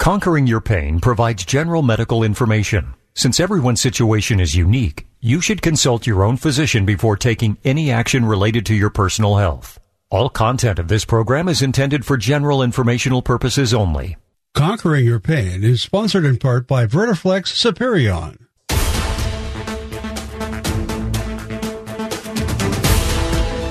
[0.00, 2.94] Conquering Your Pain provides general medical information.
[3.12, 8.24] Since everyone's situation is unique, you should consult your own physician before taking any action
[8.24, 9.78] related to your personal health.
[10.08, 14.16] All content of this program is intended for general informational purposes only.
[14.54, 18.38] Conquering Your Pain is sponsored in part by Vertiflex Superion.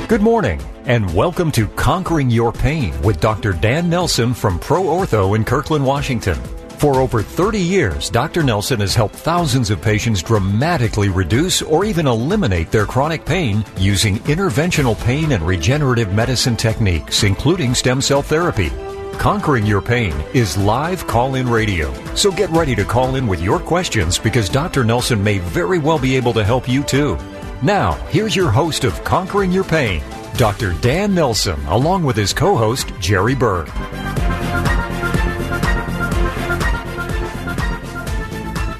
[0.07, 3.53] Good morning, and welcome to Conquering Your Pain with Dr.
[3.53, 6.33] Dan Nelson from Pro Ortho in Kirkland, Washington.
[6.79, 8.41] For over 30 years, Dr.
[8.41, 14.17] Nelson has helped thousands of patients dramatically reduce or even eliminate their chronic pain using
[14.21, 18.71] interventional pain and regenerative medicine techniques, including stem cell therapy.
[19.19, 21.93] Conquering Your Pain is live call in radio.
[22.15, 24.83] So get ready to call in with your questions because Dr.
[24.83, 27.15] Nelson may very well be able to help you too.
[27.61, 30.01] Now, here's your host of Conquering Your Pain,
[30.39, 30.71] Dr.
[30.79, 33.65] Dan Nelson, along with his co host, Jerry Burr.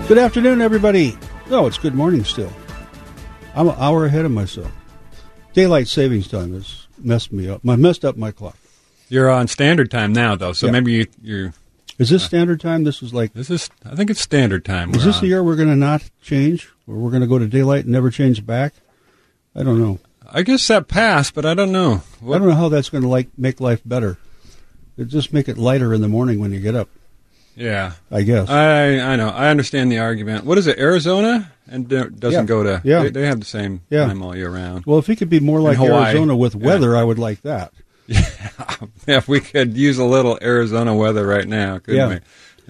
[0.07, 1.17] Good afternoon, everybody.
[1.49, 2.51] No, it's good morning still.
[3.53, 4.71] I'm an hour ahead of myself.
[5.51, 7.59] Daylight savings time has messed me up.
[7.67, 8.55] I messed up my clock.
[9.09, 10.71] You're on standard time now, though, so Yeah.
[10.71, 11.53] maybe you, you're.
[11.97, 12.85] Is this uh, standard time?
[12.85, 13.33] This is like.
[13.33, 14.95] This is, I think it's standard time.
[14.95, 15.21] Is this on.
[15.23, 17.91] the year we're going to not change, or we're going to go to daylight and
[17.91, 18.75] never change back?
[19.53, 19.99] I don't know.
[20.31, 22.02] I guess that passed, but I don't know.
[22.23, 24.17] I don't know how that's going to like make life better.
[24.97, 26.89] It just make it lighter in the morning when you get up.
[27.55, 28.50] Yeah, I guess.
[28.50, 29.30] I I know.
[29.30, 30.45] I understand the argument.
[30.45, 30.77] What is it?
[30.80, 32.44] Arizona and doesn't Yeah.
[32.44, 32.81] go to.
[32.83, 33.03] Yeah.
[33.03, 34.05] They, they have the same Yeah.
[34.07, 34.85] time all year round.
[34.85, 36.66] well, if it could be more like Arizona with Yeah.
[36.66, 37.72] weather, I would like that.
[38.07, 38.23] yeah,
[39.07, 42.07] if we could use a little Arizona weather right now, couldn't Yeah.
[42.07, 42.19] we?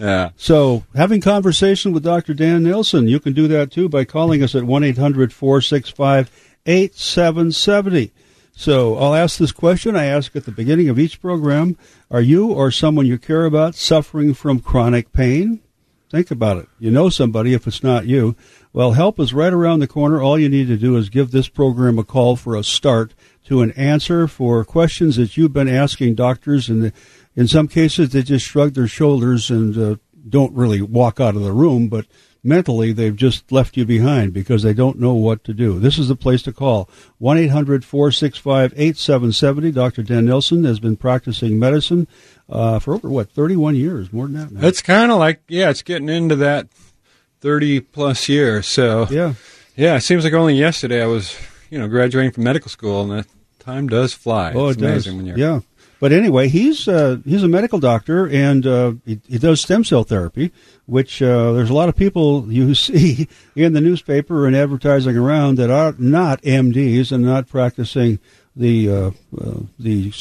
[0.03, 0.29] Yeah.
[0.37, 2.33] So, having conversation with Dr.
[2.33, 6.29] Dan Nelson, you can do that too by calling us at 1 800 465
[6.69, 8.11] 8770.
[8.51, 11.77] So, I'll ask this question I ask at the beginning of each program
[12.11, 15.61] Are you or someone you care about suffering from chronic pain?
[16.11, 16.69] Think about it.
[16.77, 18.35] You know somebody if it's not you.
[18.71, 20.21] Well, help is right around the corner.
[20.21, 23.15] All you need to do is give this program a call for a start
[23.45, 26.91] to an answer for questions that you've been asking doctors, and
[27.35, 29.95] in some cases they just shrug their shoulders and uh,
[30.27, 32.05] don't really walk out of the room, but
[32.43, 35.79] mentally they've just left you behind because they don't know what to do.
[35.79, 36.89] This is the place to call.
[37.21, 39.73] 1-800-465-8770.
[39.73, 40.03] Dr.
[40.03, 42.07] Dan Nelson has been practicing medicine
[42.49, 44.67] uh, for over, what, 31 years, more than that now.
[44.67, 46.67] It's kind of like yeah, it's getting into that
[47.41, 48.67] thirty plus years.
[48.67, 49.33] So yeah.
[49.75, 51.37] yeah, it seems like only yesterday I was
[51.69, 53.25] you know graduating from medical school, and the
[53.59, 54.53] time does fly.
[54.53, 55.07] Oh, it's it does.
[55.07, 55.59] when you're Yeah.
[55.99, 60.03] But anyway, he's uh, he's a medical doctor and uh, he, he does stem cell
[60.03, 60.51] therapy,
[60.85, 65.55] which uh, there's a lot of people you see in the newspaper and advertising around
[65.57, 68.19] that are not MDs and not practicing
[68.55, 70.11] the uh, uh, the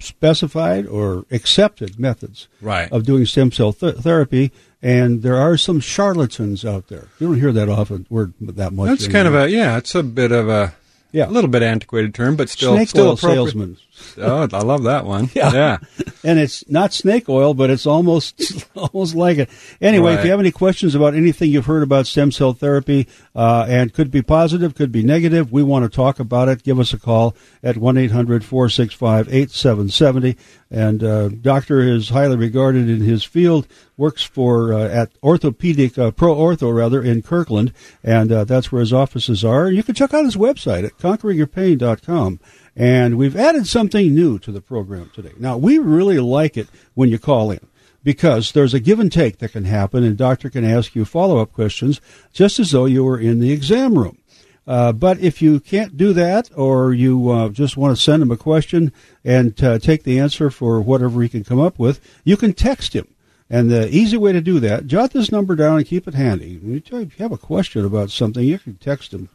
[0.00, 2.90] specified or accepted methods Right.
[2.92, 4.52] of doing stem cell th- therapy.
[4.80, 7.08] And there are some charlatans out there.
[7.18, 8.88] You don't hear that often word that much.
[8.88, 9.76] That's kind of a yeah.
[9.76, 10.74] It's a bit of a
[11.10, 11.28] Yeah.
[11.28, 13.78] a little bit antiquated term, but still snake still oil appropriate.
[14.18, 15.30] Oh, I love that one.
[15.34, 15.52] Yeah.
[15.52, 15.78] yeah.
[16.24, 19.50] and it's not snake oil, but it's almost almost like it.
[19.80, 23.66] Anyway, if you have any questions about anything you've heard about stem cell therapy, uh,
[23.68, 26.64] and could be positive, could be negative, we want to talk about it.
[26.64, 30.36] Give us a call at 1 800 465 8770.
[30.70, 33.66] And uh, doctor is highly regarded in his field.
[33.96, 37.72] Works for uh, at orthopedic uh, pro ortho rather in Kirkland,
[38.04, 39.70] and uh, that's where his offices are.
[39.70, 42.40] You can check out his website at conqueringyourpain.com.
[42.78, 45.32] And we've added something new to the program today.
[45.36, 47.66] Now, we really like it when you call in
[48.04, 51.38] because there's a give and take that can happen, and doctor can ask you follow
[51.38, 52.00] up questions
[52.32, 54.18] just as though you were in the exam room.
[54.64, 58.30] Uh, but if you can't do that, or you uh, just want to send him
[58.30, 58.92] a question
[59.24, 62.94] and uh, take the answer for whatever he can come up with, you can text
[62.94, 63.08] him.
[63.50, 66.60] And the easy way to do that, jot this number down and keep it handy.
[66.62, 69.30] If you have a question about something, you can text him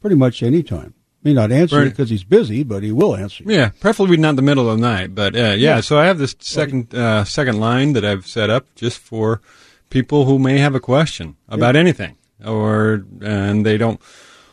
[0.00, 0.94] pretty much any time.
[1.26, 1.84] May not answer Right.
[1.90, 3.52] because he's busy, but he will answer you.
[3.52, 5.54] Yeah, preferably not in the middle of the night, but uh, yeah.
[5.54, 5.80] Yeah.
[5.80, 9.40] So I have this second uh, second line that I've set up just for
[9.90, 14.00] people who may have a question about anything, or and they don't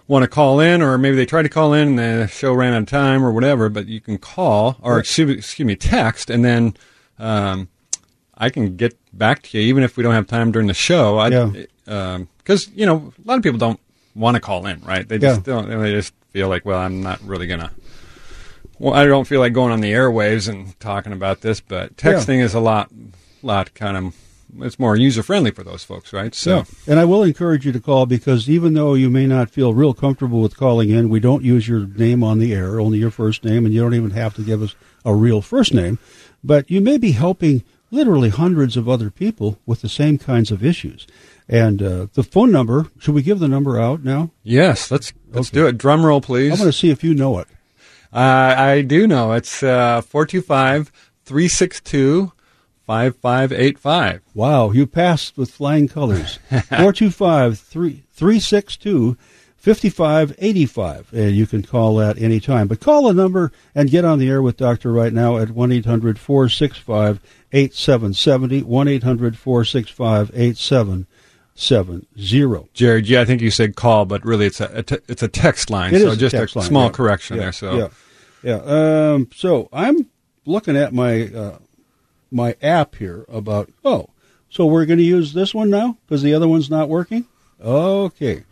[0.08, 2.74] want to call in, or maybe they tried to call in and the show ran
[2.74, 3.70] out of time, or whatever.
[3.70, 5.00] But you can call or Right.
[5.02, 6.74] excuse, excuse me, text, and then
[7.20, 7.68] um,
[8.36, 11.20] I can get back to you even if we don't have time during the show.
[11.20, 12.20] I, Yeah.
[12.40, 13.80] because you know a lot of people don't
[14.16, 15.08] want to call in, right?
[15.08, 15.54] They just Yeah.
[15.62, 15.70] don't.
[15.70, 17.72] They just feel like, well, I'm not really gonna.
[18.80, 22.42] Well, I don't feel like going on the airwaves and talking about this, but texting
[22.42, 22.92] is a lot,
[23.42, 24.16] lot kind of.
[24.60, 26.36] It's more user friendly for those folks, right?
[26.36, 26.64] So, Yeah.
[26.86, 29.96] And I will encourage you to call because even though you may not feel real
[29.96, 33.44] comfortable with calling in, we don't use your name on the air, only your first
[33.44, 34.76] name, and you don't even have to give us
[35.06, 35.98] a real first name.
[36.44, 40.64] But you may be helping literally hundreds of other people with the same kinds of
[40.64, 41.08] issues.
[41.54, 44.32] And uh, the phone number, should we give the number out now?
[44.42, 45.60] Yes, let's let's Okay.
[45.60, 45.78] do it.
[45.78, 46.52] Drum roll, please.
[46.52, 47.48] I want to see if you know it.
[48.12, 49.34] Uh, I do know.
[49.34, 50.92] It's uh, 425
[51.26, 52.32] 362
[52.88, 54.22] 5585.
[54.34, 56.40] Wow, you passed with flying colors.
[56.50, 59.18] 425 362
[59.58, 61.14] 5585.
[61.14, 62.68] And you can call that anytime.
[62.68, 65.72] But call the number and get on the air with Doctor right now at 1
[65.72, 67.20] 800 465
[67.52, 68.64] 8770.
[68.64, 71.06] 1 800 465 8770.
[72.74, 75.94] Jared, yeah, I think you said call, but really it's a, it's a text line.
[75.94, 76.92] It so is a text a line, small yeah.
[76.92, 77.52] correction Yeah, there.
[77.52, 77.88] So yeah,
[78.44, 79.14] yeah.
[79.14, 80.10] Um, so I'm
[80.46, 81.60] looking at my uh,
[82.32, 84.10] my app here about oh,
[84.50, 87.26] so we're going to use this one now because the other one's not working.
[87.62, 88.44] Okay,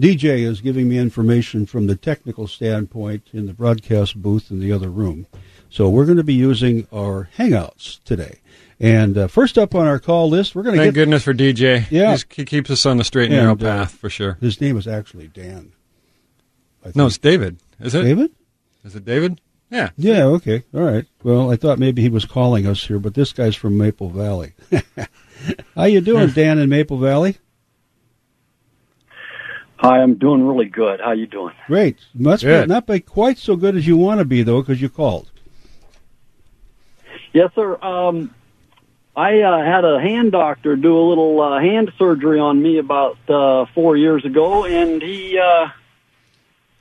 [0.00, 4.72] DJ is giving me information from the technical standpoint in the broadcast booth in the
[4.72, 5.26] other room.
[5.70, 8.38] So we're going to be using our Hangouts today.
[8.80, 11.32] And uh, first up on our call list, we're going to thank get goodness for
[11.32, 11.86] DJ.
[11.90, 12.10] Yeah.
[12.12, 14.36] He's, he keeps us on the straight and narrow And, uh, path for sure.
[14.40, 15.72] his name is actually Dan.
[16.84, 17.58] I No, it's David.
[17.80, 18.02] Is it?
[18.02, 18.30] David.
[18.84, 19.40] Is it David?
[19.70, 19.90] Yeah.
[19.96, 20.64] Yeah, okay.
[20.74, 21.06] All right.
[21.22, 24.52] Well, I thought maybe he was calling us here, but this guy's from Maple Valley.
[25.74, 27.38] How you doing, Dan in Maple Valley?
[29.78, 31.00] Hi, I'm doing really good.
[31.00, 31.54] How you doing?
[31.66, 31.98] Great.
[32.14, 32.68] Must be Good.
[32.68, 35.30] not by quite so good as you want to be though, because you called.
[37.32, 37.76] Yes, sir.
[37.82, 38.34] Um,
[39.16, 43.16] I uh, had a hand doctor do a little uh, hand surgery on me about
[43.28, 45.68] uh, four years ago, and he uh,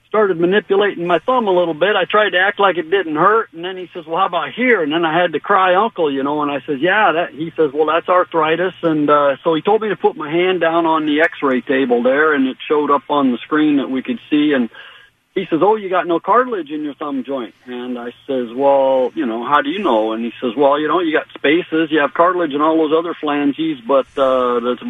[0.07, 1.95] started manipulating my thumb a little bit.
[1.95, 4.51] I tried to act like it didn't hurt, and then he says, "Well, how about
[4.51, 6.41] here?" And then I had to cry, "Uncle," you know.
[6.41, 9.83] And I says, "Yeah." That he says, "Well, that's arthritis," and uh, so he told
[9.83, 13.03] me to put my hand down on the X-ray table there, and it showed up
[13.09, 14.71] on the screen that we could see, and
[15.35, 19.11] he says, "Oh, you got no cartilage in your thumb joint." And I says, "Well,
[19.15, 21.91] you know, how do you know?" And he says, "Well, you know, you got spaces,
[21.91, 24.83] you have cartilage and all those other flanges, but uh, that's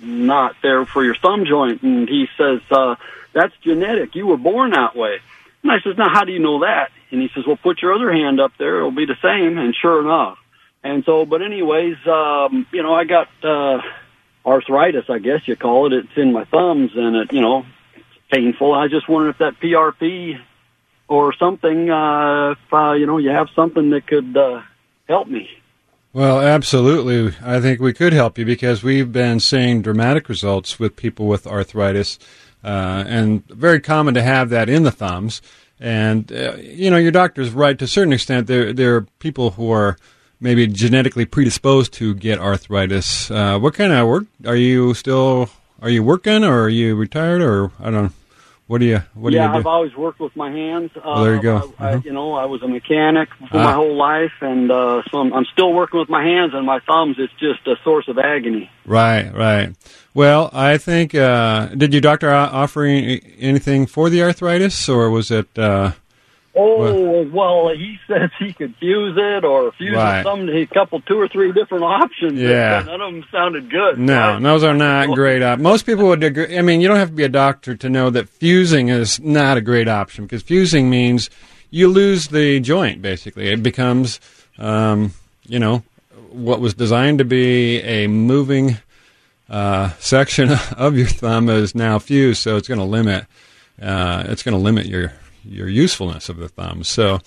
[0.00, 2.96] not there for your thumb joint." And he says, uh,
[3.32, 4.14] "That's genetic.
[4.14, 5.18] You were born that way."
[5.62, 7.92] And I says, "Now, how do you know that?" And he says, "Well, put your
[7.92, 10.38] other hand up there; it'll be the same." And sure enough.
[10.84, 13.80] And so, but anyways, um, you know, I got uh,
[14.44, 15.92] arthritis, I guess you call it.
[15.92, 17.64] It's in my thumbs, and it, you know,
[18.32, 18.72] painful.
[18.72, 20.40] I just wondered if that PRP
[21.08, 24.62] or something, uh, if, uh, you know, you have something that could uh,
[25.06, 25.48] help me.
[26.14, 27.34] Well, absolutely.
[27.42, 31.46] I think we could help you because we've been seeing dramatic results with people with
[31.46, 32.18] arthritis,
[32.62, 35.40] uh, and very common to have that in the thumbs.
[35.80, 38.46] And uh, you know, your doctor's right to a certain extent.
[38.46, 39.96] There, there are people who are
[40.38, 43.30] maybe genetically predisposed to get arthritis.
[43.30, 45.48] Uh, what kind of work are you still?
[45.80, 48.12] Are you working, or are you retired, or I don't know?
[48.72, 49.02] What do you?
[49.12, 50.92] What yeah, do you I've always worked with my hands.
[50.96, 51.74] Uh, Well, there you go.
[51.78, 52.00] I, I, Uh-huh.
[52.06, 53.64] you know, I was a mechanic for Ah.
[53.64, 56.80] my whole life, and uh, so I'm, I'm still working with my hands and my
[56.88, 57.16] thumbs.
[57.18, 58.70] It's just a source of agony.
[58.86, 59.74] Right, right.
[60.14, 65.48] Well, I think uh, did your doctor offer anything for the arthritis, or was it?
[66.54, 70.22] Oh well, he says he could fuse it or fuse Right.
[70.22, 72.38] some a couple, two or three different options.
[72.38, 72.82] Yeah.
[72.84, 73.98] none of them sounded good.
[73.98, 74.42] no, Right?
[74.42, 75.42] those are not great.
[75.42, 76.58] Op- Most people would agree.
[76.58, 79.56] I mean, you don't have to be a doctor to know that fusing is not
[79.56, 81.30] a great option because fusing means
[81.70, 83.00] you lose the joint.
[83.00, 84.20] Basically, it becomes,
[84.58, 85.12] um,
[85.46, 85.82] you know,
[86.30, 88.76] what was designed to be a moving
[89.48, 93.24] uh, section of your thumb is now fused, so it's going to limit.
[93.80, 95.12] Uh, it's going to limit your
[95.44, 96.84] your usefulness of the thumb.
[96.84, 97.20] So,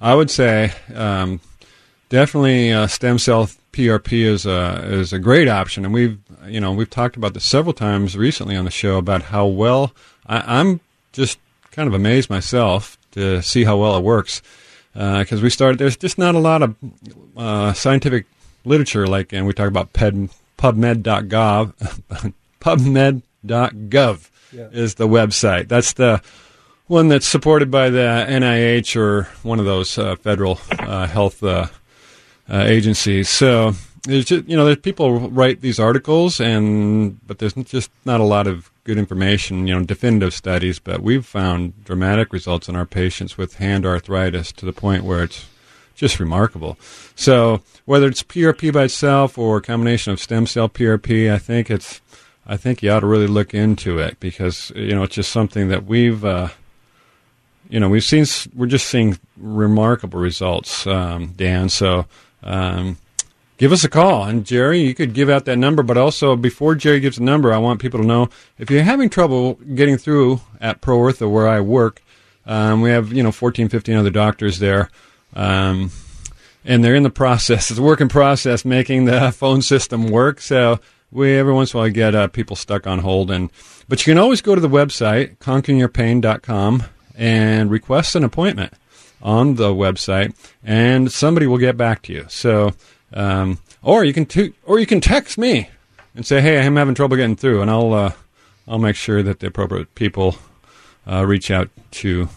[0.00, 1.40] I would say um,
[2.08, 6.72] definitely uh, stem cell PRP is a is a great option, and we've you know
[6.72, 9.92] we've talked about this several times recently on the show about how well
[10.26, 10.80] I, I'm
[11.12, 11.38] just
[11.70, 14.42] kind of amazed myself to see how well it works
[14.92, 16.74] because we started there's just not a lot of
[17.36, 18.26] uh, scientific
[18.66, 21.72] literature like and we talk about ped, PubMed.gov
[22.60, 24.68] PubMed.gov Yeah.
[24.72, 26.20] is the website that's the
[26.86, 31.66] one that's supported by the NIH or one of those uh, federal uh, health uh,
[32.48, 33.28] uh, agencies.
[33.28, 33.72] So
[34.04, 38.24] there's just, you know there's people write these articles and but there's just not a
[38.24, 40.78] lot of good information, you know, definitive studies.
[40.78, 45.22] But we've found dramatic results in our patients with hand arthritis to the point where
[45.22, 45.46] it's
[45.94, 46.76] just remarkable.
[47.14, 51.70] So whether it's PRP by itself or a combination of stem cell PRP, I think
[51.70, 52.00] it's
[52.44, 55.68] I think you ought to really look into it because you know it's just something
[55.68, 56.48] that we've uh,
[57.72, 61.70] you know we've seen we're just seeing remarkable results, um, Dan.
[61.70, 62.04] So
[62.42, 62.98] um,
[63.56, 65.82] give us a call, and Jerry, you could give out that number.
[65.82, 69.08] But also before Jerry gives the number, I want people to know if you're having
[69.08, 72.02] trouble getting through at Pro Ortho where I work.
[72.44, 74.90] Um, we have you know 14, 15 other doctors there.
[75.34, 75.90] Um,
[76.66, 80.42] and they're in the process, it's a work in process making the phone system work.
[80.42, 80.78] So
[81.10, 83.50] we every once in a while get uh, people stuck on hold, and
[83.88, 86.84] but you can always go to the website conqueringyourpain.com
[87.16, 88.72] and request an appointment
[89.22, 92.26] on the website, and somebody will get back to you.
[92.28, 92.72] So,
[93.14, 95.68] um, or you can t- or you can text me
[96.14, 98.12] and say, "Hey, I'm having trouble getting through," and I'll uh,
[98.66, 100.36] I'll make sure that the appropriate people
[101.10, 102.28] uh, reach out to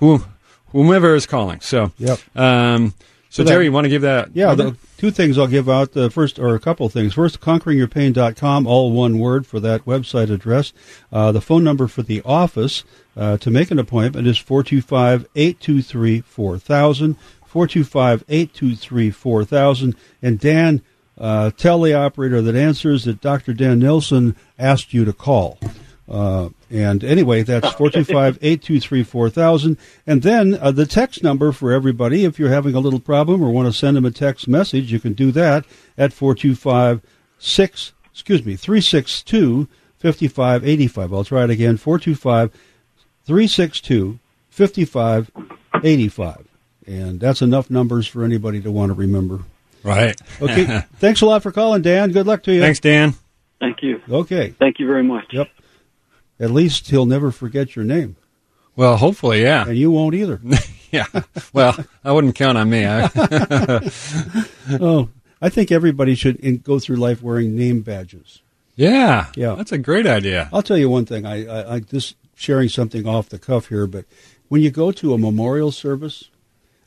[0.00, 0.24] who
[0.72, 1.60] whomever is calling.
[1.60, 2.18] So, Yep.
[2.36, 2.94] Um,
[3.34, 4.28] so, So that- Jerry, you want to give that?
[4.32, 5.90] Yeah, the two things I'll give out.
[5.90, 7.14] The first, or a couple of things.
[7.14, 10.72] First, conqueringyourpain.com, all one word for that website address.
[11.12, 12.84] Uh, the phone number for the office
[13.16, 17.16] uh, to make an appointment is 425 823 4000.
[17.44, 19.96] 425 823 4000.
[20.22, 20.82] And Dan,
[21.18, 23.52] uh, tell the operator that answers that Dr.
[23.52, 25.58] Dan Nelson asked you to call.
[26.08, 29.78] Uh, and anyway, that's 425 823 4000.
[30.06, 33.50] And then uh, the text number for everybody, if you're having a little problem or
[33.50, 35.64] want to send them a text message, you can do that
[35.96, 37.00] at 425
[37.38, 39.66] 6, excuse me, 362
[39.98, 41.14] 5585.
[41.14, 42.50] I'll try it again 425
[43.24, 44.18] 362
[44.50, 46.48] 5585.
[46.86, 49.40] And that's enough numbers for anybody to want to remember.
[49.82, 50.20] right.
[50.42, 50.82] Okay.
[50.98, 52.12] Thanks a lot for calling, Dan.
[52.12, 52.60] Good luck to you.
[52.60, 53.14] Thanks, Dan.
[53.60, 54.02] Thank you.
[54.10, 54.50] Okay.
[54.50, 55.24] Thank you very much.
[55.32, 55.48] Yep.
[56.40, 58.16] At least he'll never forget your name,
[58.76, 60.40] Well, hopefully, yeah, and you won't either.
[60.90, 61.06] yeah.
[61.52, 62.84] Well, I wouldn't count on me.
[62.86, 63.08] I,
[64.80, 65.08] oh,
[65.40, 68.42] I think everybody should in, go through life wearing name badges.
[68.76, 69.54] yeah, Yeah.
[69.54, 70.48] That's a great idea.
[70.52, 71.24] I'll tell you one thing.
[71.24, 74.04] I, I, I just sharing something off the cuff here, but
[74.48, 76.30] when you go to a memorial service,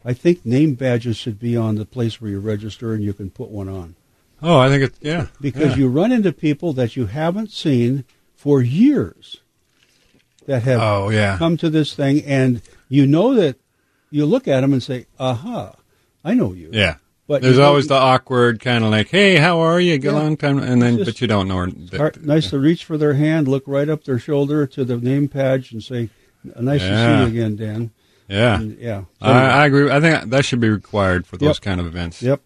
[0.04, 3.30] I think name badges should be on the place where you register, and you can
[3.30, 3.96] put one on
[4.42, 5.78] Oh, I think it's yeah because yeah.
[5.78, 8.06] you run into people that you haven't seen
[8.48, 9.42] for years
[10.46, 11.38] that have Oh yeah.
[11.38, 13.58] come to this thing, and you know that
[14.10, 15.76] you look at them and say, "Aha,
[16.24, 16.96] I know you." Yeah.
[17.28, 19.98] But There's always the awkward kind of like, "Hey, how are you?
[19.98, 20.20] Good Yeah.
[20.22, 21.58] long time," and then but you don't know.
[21.58, 24.86] her- that- Hard- nice to reach for their hand, look right up their shoulder to
[24.86, 26.08] the name badge, and say,
[26.58, 27.92] "Nice to see you again, Dan."
[28.30, 29.02] Yeah, And, yeah.
[29.22, 29.92] So I, I agree.
[29.92, 31.62] I think that should be required for those Yep.
[31.64, 32.22] kind of events.
[32.24, 32.40] Yep.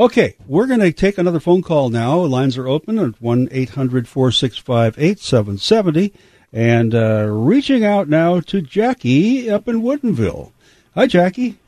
[0.00, 2.20] Okay, we're going to take another phone call now.
[2.20, 6.14] Lines are open at 1 800 465 8770.
[6.54, 10.52] And uh, reaching out now to Jackie up in Woodinville.
[10.94, 11.58] Hi, Jackie.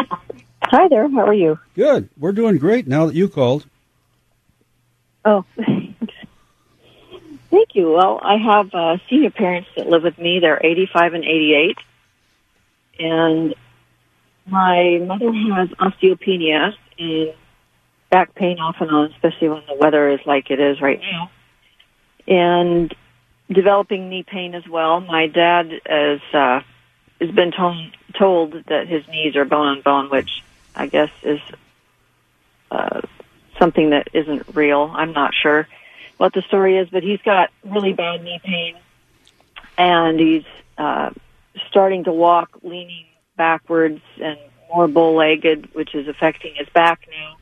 [0.00, 1.08] Hi there.
[1.08, 1.60] How are you?
[1.76, 2.08] Good.
[2.18, 3.66] We're doing great now that you called.
[5.24, 5.44] Oh.
[5.56, 5.94] Thank
[7.74, 7.92] you.
[7.92, 10.40] Well, I have uh, senior parents that live with me.
[10.40, 11.78] They're 85 and 88.
[12.98, 13.54] And
[14.44, 17.34] my mother has osteopenia and
[18.14, 21.32] back pain off and on, especially when the weather is like it is right now.
[22.28, 22.94] And
[23.50, 25.00] developing knee pain as well.
[25.00, 26.60] My dad is, uh,
[27.20, 27.76] has been told,
[28.16, 30.44] told that his knees are bone on bone, which
[30.76, 31.40] I guess is
[32.70, 33.00] uh,
[33.58, 34.92] something that isn't real.
[34.94, 35.66] I'm not sure
[36.16, 38.76] what the story is, but he's got really bad knee pain,
[39.76, 40.44] and he's
[40.78, 41.10] uh,
[41.68, 43.06] starting to walk leaning
[43.36, 44.38] backwards and
[44.72, 47.38] more bow-legged, which is affecting his back now.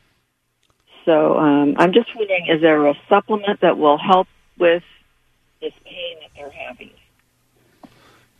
[1.05, 4.83] So um, I'm just wondering, is there a supplement that will help with
[5.61, 6.91] this pain that they're having?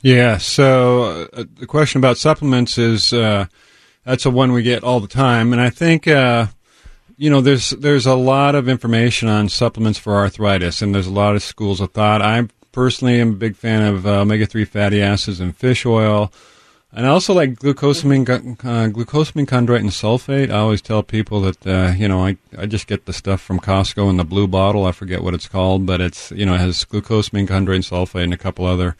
[0.01, 0.37] Yeah.
[0.37, 3.45] So uh, the question about supplements is uh,
[4.03, 6.47] that's a one we get all the time, and I think uh,
[7.17, 11.13] you know there's there's a lot of information on supplements for arthritis, and there's a
[11.13, 12.21] lot of schools of thought.
[12.21, 16.31] I personally am a big fan of uh, omega three fatty acids and fish oil.
[16.95, 20.51] And I also like glucosamine, uh, glucosamine chondroitin sulfate.
[20.51, 23.59] I always tell people that uh, you know I, I just get the stuff from
[23.59, 24.85] Costco in the blue bottle.
[24.85, 28.33] I forget what it's called, but it's you know it has glucosamine, chondroitin, sulfate, and
[28.33, 28.95] a couple other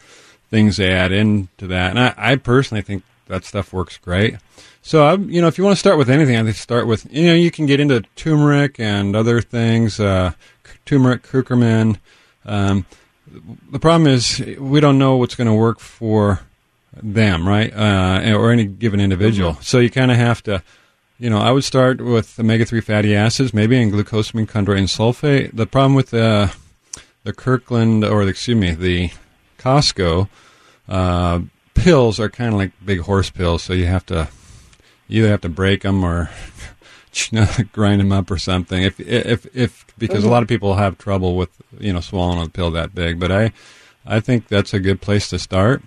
[0.50, 1.90] things they add into that.
[1.90, 4.36] And I, I personally think that stuff works great.
[4.82, 7.06] So I, you know, if you want to start with anything, I think start with
[7.12, 10.32] you know you can get into turmeric and other things, uh,
[10.84, 11.98] turmeric, curcumin.
[12.44, 12.86] Um,
[13.70, 16.40] the problem is we don't know what's going to work for
[17.02, 17.72] them, right?
[17.74, 19.54] Uh, or any given individual.
[19.60, 20.62] So you kind of have to,
[21.18, 25.54] you know, I would start with omega three fatty acids, maybe in glucosamine, chondroitin, sulfate.
[25.54, 26.54] The problem with the
[27.24, 29.10] the Kirkland or excuse me, the
[29.58, 30.28] Costco
[30.88, 31.40] uh,
[31.74, 34.28] pills are kind of like big horse pills, so you have to
[35.08, 36.30] you either have to break them or
[37.72, 38.82] grind them up or something.
[38.82, 42.48] If if if because a lot of people have trouble with you know swallowing a
[42.48, 43.52] pill that big, but I
[44.06, 45.82] I think that's a good place to start.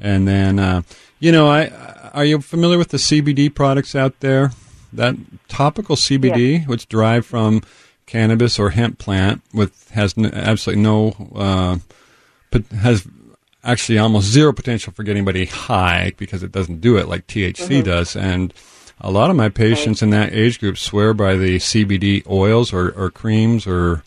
[0.00, 0.82] And then uh,
[1.18, 1.66] you know I
[2.12, 4.50] are you familiar with the CBD products out there?
[4.92, 5.14] That
[5.48, 7.62] topical CBD, which derived from
[8.06, 11.78] cannabis or hemp plant, with has n- absolutely no uh,
[12.50, 13.06] pot- has
[13.62, 17.84] actually almost zero potential for getting anybody high because it doesn't do it like THC
[17.84, 18.52] does, and
[19.00, 22.90] a lot of my patients in that age group swear by the CBD oils or,
[22.90, 24.02] or creams or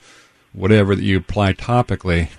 [0.53, 2.29] whatever that you apply topically.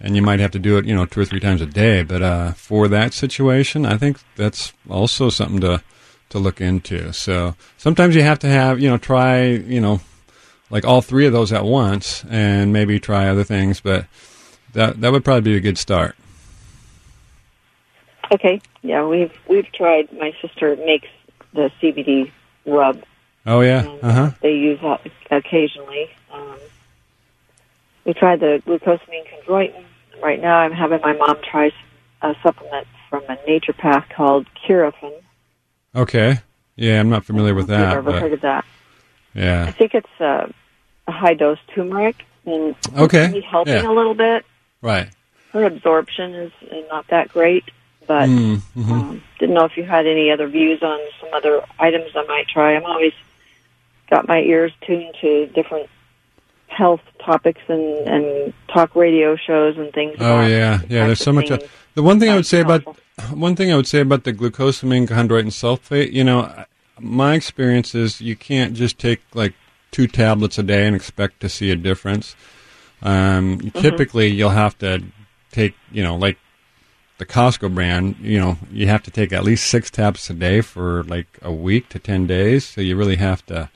[0.00, 2.02] And you might have to do it, you know, two or three times a day.
[2.02, 5.82] But uh, for that situation, I think that's also something to
[6.30, 7.12] to look into.
[7.12, 10.00] So sometimes you have to have, you know, try, you know,
[10.70, 13.80] like all three of those at once, and maybe try other things.
[13.80, 14.06] But
[14.72, 16.16] that that would probably be a good start.
[18.32, 18.60] Okay.
[18.82, 20.12] Yeah, we've we've tried.
[20.12, 21.08] My sister makes
[21.52, 22.30] the CBD
[22.64, 23.02] rub.
[23.46, 23.86] Oh yeah.
[24.02, 24.30] Uh huh.
[24.40, 26.10] They use that occasionally.
[26.32, 26.56] Um,
[28.04, 29.84] we tried the glucosamine chondroitin.
[30.22, 31.72] Right now, I'm having my mom try
[32.22, 35.14] a supplement from a naturopath called Curamin.
[35.94, 36.38] Okay.
[36.76, 37.96] Yeah, I'm not familiar with that.
[37.96, 38.64] ever But heard of that?
[39.34, 39.64] Yeah.
[39.66, 40.50] I think it's uh,
[41.06, 43.88] a high dose turmeric, and Okay, it's helping yeah.
[43.88, 44.44] a little bit.
[44.82, 45.08] Right.
[45.52, 46.52] Her absorption is
[46.90, 47.64] not that great,
[48.06, 48.90] but Mm, mhm.
[48.90, 52.48] um, didn't know if you had any other views on some other items I might
[52.48, 52.76] try.
[52.76, 53.12] I'm always
[54.08, 55.88] got my ears tuned to different
[56.70, 60.16] health topics and, and talk radio shows and things.
[60.20, 61.06] Oh yeah, yeah.
[61.06, 61.50] There's so much.
[61.50, 61.58] Uh,
[61.94, 63.36] the one thing I would say be about helpful.
[63.36, 66.64] one thing I would say about the glucosamine chondroitin sulfate, you know,
[66.98, 69.54] my experience is you can't just take like
[69.90, 72.36] two tablets a day and expect to see a difference.
[73.02, 73.80] Um, Mm-hmm.
[73.80, 75.02] Typically, you'll have to
[75.52, 76.38] take, you know, like
[77.18, 78.16] the Costco brand.
[78.20, 81.52] You know, you have to take at least six tablets a day for like a
[81.52, 82.66] week to ten days.
[82.66, 83.70] So you really have to,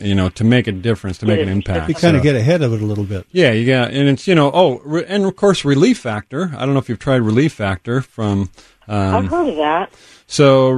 [0.00, 1.88] you know, to make a difference, to make an impact.
[1.88, 3.26] You kind of get ahead of it a little bit.
[3.32, 6.50] yeah, you got, and it's you know, oh, re, and of course, Relief Factor.
[6.56, 8.50] I don't know if you've tried Relief Factor from.
[8.88, 9.92] I've Um, heard of that.
[10.26, 10.70] so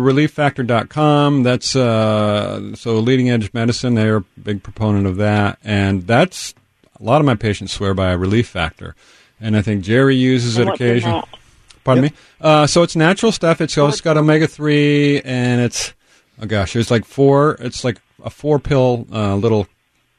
[0.56, 1.42] relieffactor.com.
[1.42, 3.94] That's uh, so leading edge medicine.
[3.94, 6.54] They're a big proponent of that, and that's
[7.00, 8.94] a lot of my patients swear by a Relief Factor,
[9.40, 11.20] and I think Jerry uses And it what's occasionally.
[11.20, 11.38] that?
[11.84, 12.12] Pardon me.
[12.40, 13.60] Uh, so it's natural stuff.
[13.60, 15.92] It's it's got omega three, and it's
[16.40, 17.56] oh gosh, there's like four.
[17.60, 19.66] It's like a four pill uh, little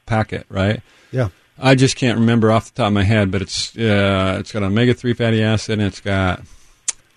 [0.06, 0.80] packet, right?
[1.12, 1.28] Yeah.
[1.58, 4.62] I just can't remember off the top of my head, but it's uh, it's got
[4.62, 6.42] omega three fatty acid, and it's got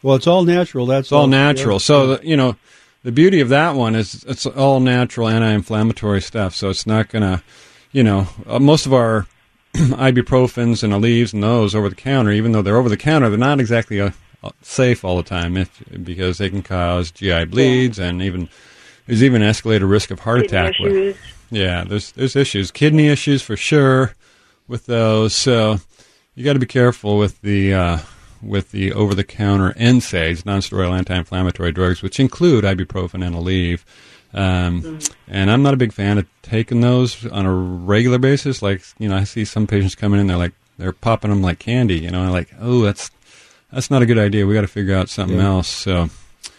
[0.03, 0.85] Well, it's all natural.
[0.85, 1.79] That's it's all natural.
[1.79, 2.55] So the, you know,
[3.03, 6.53] the beauty of that one is it's all natural anti-inflammatory stuff.
[6.55, 7.41] So it's not gonna,
[7.91, 9.25] you know, uh, most of our
[9.73, 13.39] ibuprofens and Aleve and those over the counter, even though they're over the counter, they're
[13.39, 14.11] not exactly uh,
[14.43, 18.49] uh, safe all the time if, because they can cause GI bleeds and even
[19.07, 20.79] there's even escalated risk of heart Kidney attack.
[20.79, 21.15] with- issues.
[21.49, 24.13] yeah, there's there's issues, kidney issues for sure
[24.67, 25.33] with those.
[25.35, 25.79] So
[26.35, 27.97] you got to be careful with the uh,
[28.41, 33.79] with the over the counter NSAIDs, non-steroidal anti-inflammatory drugs, which include ibuprofen and Aleve.
[34.33, 38.61] Um, And I'm not a big fan of taking those on a regular basis.
[38.61, 41.59] Like you know, I see some patients coming in, they're like they're popping them like
[41.59, 41.97] candy.
[41.97, 43.09] You know, and like oh, that's
[43.71, 44.45] that's not a good idea.
[44.45, 45.45] We got to figure out something Yeah.
[45.47, 45.67] else.
[45.69, 46.09] So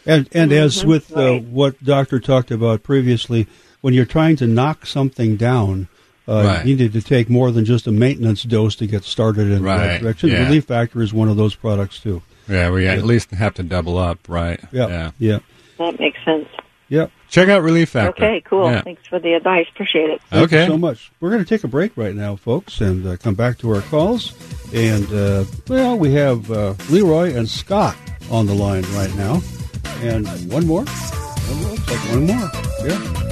[0.06, 1.42] And and as Mhm, with uh, right.
[1.44, 3.46] what Doctor talked about previously,
[3.80, 5.88] when you're trying to knock something down,
[6.26, 6.66] uh, Right.
[6.66, 9.60] you need to take more than just a maintenance dose to get started in the
[9.60, 10.30] Right, right direction.
[10.30, 10.44] yeah.
[10.44, 12.22] Relief Factor is one of those products too.
[12.48, 14.58] yeah, we at least have to double up, right?
[14.72, 15.10] Yeah, yeah.
[15.18, 15.38] yeah,
[15.78, 16.46] That makes sense.
[16.88, 17.06] yeah.
[17.30, 18.24] Check out Relief Factor.
[18.24, 18.70] Okay, cool.
[18.70, 18.80] Yeah.
[18.80, 19.66] Thanks for the advice.
[19.74, 20.22] Appreciate it.
[20.30, 20.62] Thank Okay.
[20.62, 21.10] you so much.
[21.20, 23.82] We're going to take a break right now, folks, and uh, come back to our
[23.82, 24.32] calls.
[24.72, 27.96] And uh, well, we have uh, Leroy and Scott
[28.30, 29.42] on the line right now,
[30.02, 30.84] and one more.
[30.84, 31.70] One more.
[31.70, 32.50] Like one more.
[32.84, 33.28] Yeah.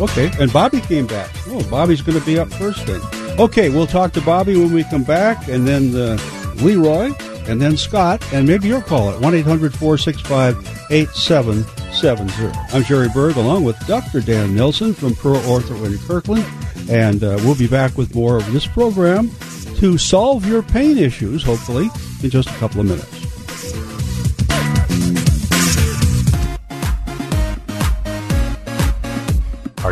[0.00, 0.30] Okay.
[0.40, 1.30] And Bobby came back.
[1.48, 3.00] Oh, Bobby's going to be up first then.
[3.38, 6.16] Okay, we'll talk to Bobby when we come back, and then uh,
[6.56, 7.12] Leroy,
[7.46, 10.56] and then Scott, and maybe your call at 1 800 465
[10.90, 12.58] 8770.
[12.72, 14.20] I'm Jerry Berg, along with Dr.
[14.20, 16.44] Dan Nelson from Pro Ortho in Kirkland,
[16.88, 19.30] and uh, we'll be back with more of this program
[19.76, 21.88] to solve your pain issues, hopefully,
[22.22, 23.23] in just a couple of minutes.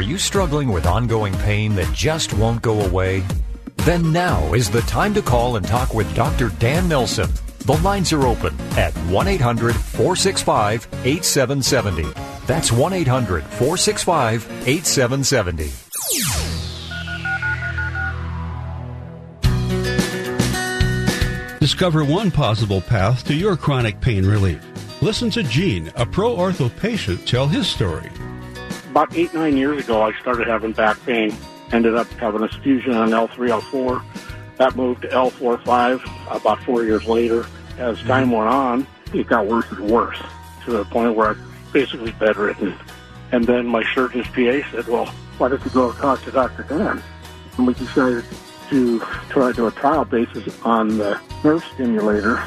[0.02, 3.22] You struggling with ongoing pain that just won't go away?
[3.78, 6.50] Then now is the time to call and talk with Dr.
[6.58, 7.30] Dan Nelson.
[7.60, 12.12] The lines are open at 1 800 465 8770.
[12.46, 15.70] That's 1 800 465 8770.
[21.60, 24.60] Discover one possible path to your chronic pain relief.
[25.00, 28.10] Listen to Gene, a pro ortho patient, tell his story.
[28.92, 31.34] About eight, nine years ago, I started having back pain.
[31.72, 34.04] Ended up having a fusion on L3, L4.
[34.58, 37.46] That moved to L4, 5 about four years later.
[37.78, 38.06] As mm-hmm.
[38.06, 40.18] time went on, it got worse and worse
[40.66, 41.36] to the point where I
[41.72, 42.74] basically bedridden.
[43.32, 45.06] And then my surgeon's PA said, well,
[45.38, 46.64] why don't you go talk to Dr.
[46.64, 47.02] Dan?
[47.56, 48.26] And we decided
[48.68, 49.00] to
[49.30, 52.44] try to do a trial basis on the nerve stimulator.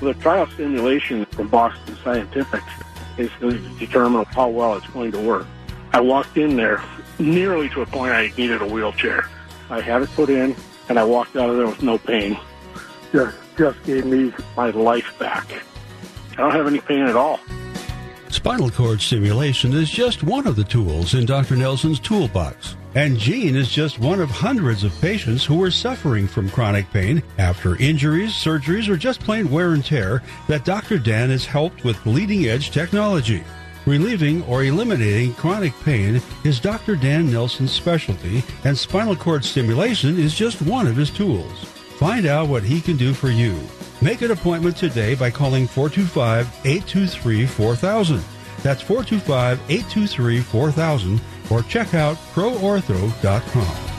[0.00, 2.64] The trial stimulation from Boston Scientific
[3.16, 5.46] basically determine how well it's going to work.
[5.94, 6.82] I walked in there
[7.20, 9.30] nearly to a point I needed a wheelchair.
[9.70, 10.56] I had it put in,
[10.88, 12.36] and I walked out of there with no pain.
[13.12, 15.46] Just, just gave me my life back.
[16.32, 17.38] I don't have any pain at all.
[18.28, 21.54] Spinal cord stimulation is just one of the tools in Dr.
[21.54, 22.74] Nelson's toolbox.
[22.96, 27.22] And Gene is just one of hundreds of patients who are suffering from chronic pain
[27.38, 30.98] after injuries, surgeries, or just plain wear and tear that Dr.
[30.98, 33.44] Dan has helped with bleeding edge technology.
[33.86, 36.96] Relieving or eliminating chronic pain is Dr.
[36.96, 41.64] Dan Nelson's specialty, and spinal cord stimulation is just one of his tools.
[41.98, 43.58] Find out what he can do for you.
[44.00, 48.24] Make an appointment today by calling 425 823 4000.
[48.62, 51.20] That's 425 823 4000
[51.50, 53.93] or check out proortho.com.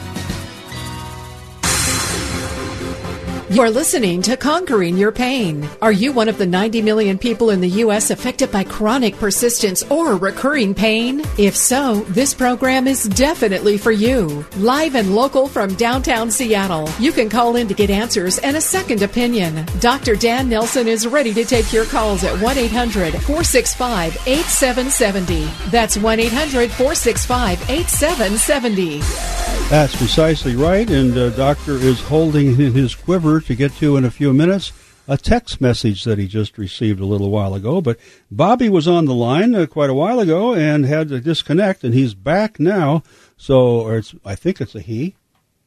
[3.47, 5.69] You're listening to Conquering Your Pain.
[5.79, 8.09] Are you one of the 90 million people in the U.S.
[8.09, 11.21] affected by chronic persistence or recurring pain?
[11.37, 14.43] If so, this program is definitely for you.
[14.57, 18.61] Live and local from downtown Seattle, you can call in to get answers and a
[18.61, 19.63] second opinion.
[19.79, 20.15] Dr.
[20.15, 25.69] Dan Nelson is ready to take your calls at 1 800 465 8770.
[25.69, 29.44] That's 1 800 465 8770.
[29.69, 34.05] That's precisely right, and uh, Doctor is holding in his quiver to get to in
[34.05, 34.71] a few minutes
[35.07, 37.81] a text message that he just received a little while ago.
[37.81, 37.97] But
[38.29, 41.95] Bobby was on the line uh, quite a while ago and had to disconnect, and
[41.95, 43.01] he's back now.
[43.37, 45.15] So, I think it's a he,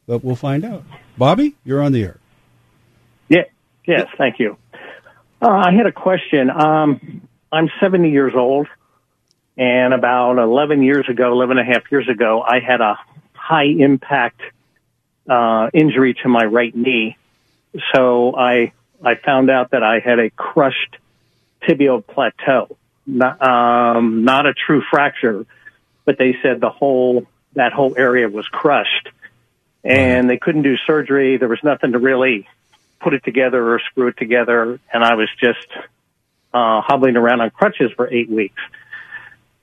[0.07, 0.85] but we'll find out.
[1.17, 2.19] Bobby, you're on the air.
[3.27, 3.43] Yeah.
[3.85, 4.07] Yes.
[4.17, 4.57] Thank you.
[5.41, 6.49] Uh, I had a question.
[6.49, 8.67] Um, I'm 70 years old,
[9.57, 12.97] and about 11 years ago, 11 and a half years ago, I had a
[13.49, 14.41] high impact
[15.27, 17.17] uh, injury to my right knee.
[17.93, 20.97] So I I found out that I had a crushed
[21.63, 25.45] tibial plateau, not, um, not a true fracture,
[26.05, 29.09] but they said the whole that whole area was crushed,
[29.83, 31.37] and they couldn't do surgery.
[31.37, 32.47] There was nothing to really
[32.99, 35.67] put it together or screw it together, and I was just
[36.53, 38.61] uh, hobbling around on crutches for eight weeks.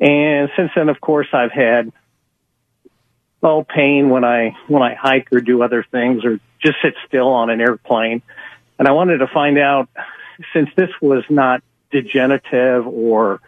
[0.01, 1.92] And since then, of course, I've had
[3.47, 7.29] well pain when I when I hike or do other things or just sit still
[7.29, 8.23] on an airplane.
[8.77, 9.89] And I wanted to find out
[10.53, 13.41] since this was not degenerative or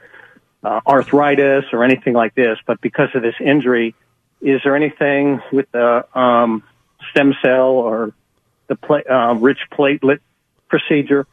[0.62, 3.96] uh, arthritis or anything like this, but because of this injury,
[4.40, 6.62] is there anything with the um,
[7.10, 8.12] stem cell or
[8.68, 10.20] the pla- uh, rich platelet
[10.68, 11.26] procedure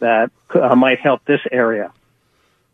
[0.00, 1.92] that uh, might help this area?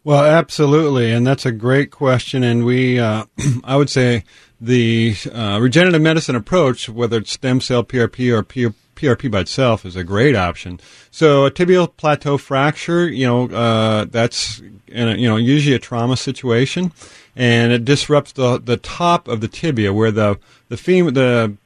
[0.04, 2.42] Well, absolutely, and that's a great question.
[2.42, 3.24] And we, uh,
[3.64, 4.24] I would say,
[4.60, 9.96] the uh, regenerative medicine approach, whether it's stem cell PRP or PRP by itself, is
[9.96, 10.78] a great option.
[11.10, 14.60] So a tibial plateau fracture, you know, uh, that's
[14.92, 16.92] a, you know usually a trauma situation,
[17.34, 20.38] and it disrupts the the top of the tibia where the
[20.68, 21.56] the femur the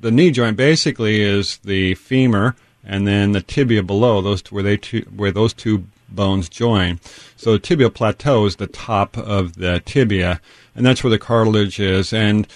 [0.00, 4.76] the knee joint basically is the femur and then the tibia below those where they
[4.76, 7.00] two, where those two bones join.
[7.36, 10.40] So the tibial plateau is the top of the tibia,
[10.74, 12.12] and that's where the cartilage is.
[12.12, 12.46] And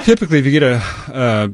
[0.00, 1.48] typically, if you get a uh,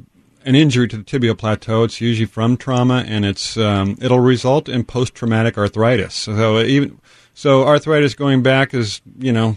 [0.45, 4.69] an injury to the tibial plateau, it's usually from trauma, and it's um, it'll result
[4.69, 6.15] in post traumatic arthritis.
[6.15, 7.01] So even
[7.35, 9.57] so, arthritis going back is you know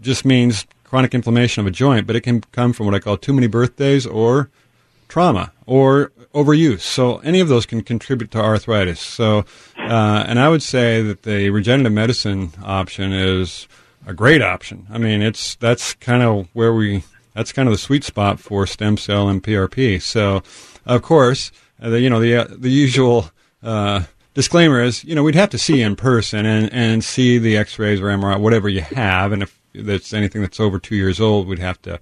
[0.00, 3.16] just means chronic inflammation of a joint, but it can come from what I call
[3.16, 4.50] too many birthdays or
[5.12, 6.80] trauma or overuse.
[6.80, 8.98] So any of those can contribute to arthritis.
[8.98, 9.44] So,
[9.76, 13.68] uh, and I would say that the regenerative medicine option is
[14.06, 14.86] a great option.
[14.90, 18.66] I mean, it's that's kind of where we that's kind of the sweet spot for
[18.66, 20.00] stem cell and PRP.
[20.00, 20.42] So,
[20.86, 23.30] of course, uh, the, you know the uh, the usual.
[23.62, 27.54] Uh, disclaimer is, you know, we'd have to see in person and, and see the
[27.58, 31.46] X-rays or MRI, whatever you have, and if there's anything that's over two years old,
[31.46, 32.00] we'd have to,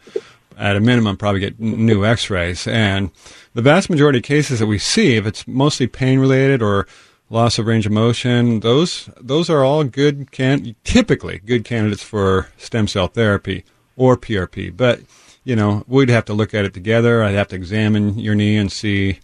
[0.60, 2.66] at a minimum, probably get new X-rays.
[2.66, 3.10] And
[3.54, 6.86] the vast majority of cases that we see, if it's mostly pain related or
[7.30, 12.48] loss of range of motion, those those are all good can typically good candidates for
[12.58, 13.64] stem cell therapy
[13.96, 14.76] or PRP.
[14.76, 15.00] But
[15.44, 17.22] you know, we'd have to look at it together.
[17.22, 19.20] I'd have to examine your knee and see,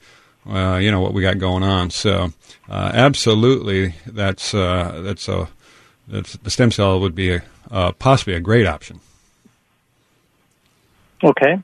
[0.49, 1.91] uh, you know, what we got going on.
[1.91, 2.33] So,
[2.69, 5.49] uh, absolutely, that's uh, that's a
[6.09, 9.01] that's the stem cell would be a, uh, possibly a great option.
[11.23, 11.59] Okay.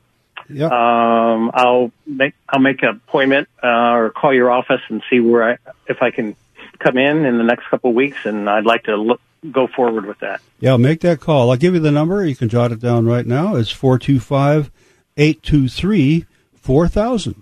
[0.48, 0.66] Yeah.
[0.66, 5.52] Um, I'll make I'll make an appointment uh, or call your office and see where
[5.52, 6.36] I if I can
[6.78, 10.04] come in in the next couple of weeks, and I'd like to look go forward
[10.06, 10.40] with that.
[10.60, 11.50] Yeah, make that call.
[11.50, 12.24] I'll give you the number.
[12.24, 13.56] You can jot it down right now.
[13.56, 14.70] It's 425
[15.16, 17.34] 823 4000.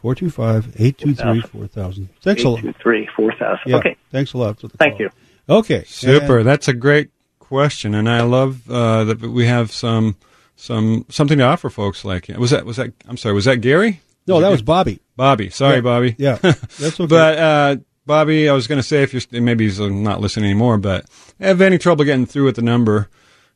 [0.00, 2.08] 425 823 4000.
[2.20, 2.58] Thanks a lot.
[2.58, 3.58] 823 4000.
[3.66, 3.96] Yeah, Okay.
[4.10, 5.00] Thanks a lot for the Thank call.
[5.00, 5.10] you.
[5.48, 5.84] Okay.
[5.86, 6.38] Super.
[6.38, 10.16] and- That's a great question, and I love uh, that we have some
[10.56, 12.04] some something to offer folks.
[12.04, 14.00] Like was that was that I'm sorry was that Gary?
[14.26, 15.00] No, that was Bobby.
[15.16, 15.50] Bobby.
[15.50, 15.80] Sorry, Yeah.
[15.82, 16.14] Bobby.
[16.18, 17.06] Yeah, that's okay.
[17.06, 20.78] But uh, Bobby, I was going to say if you're maybe he's not listening anymore,
[20.78, 21.04] but
[21.38, 23.08] have any trouble getting through with the number,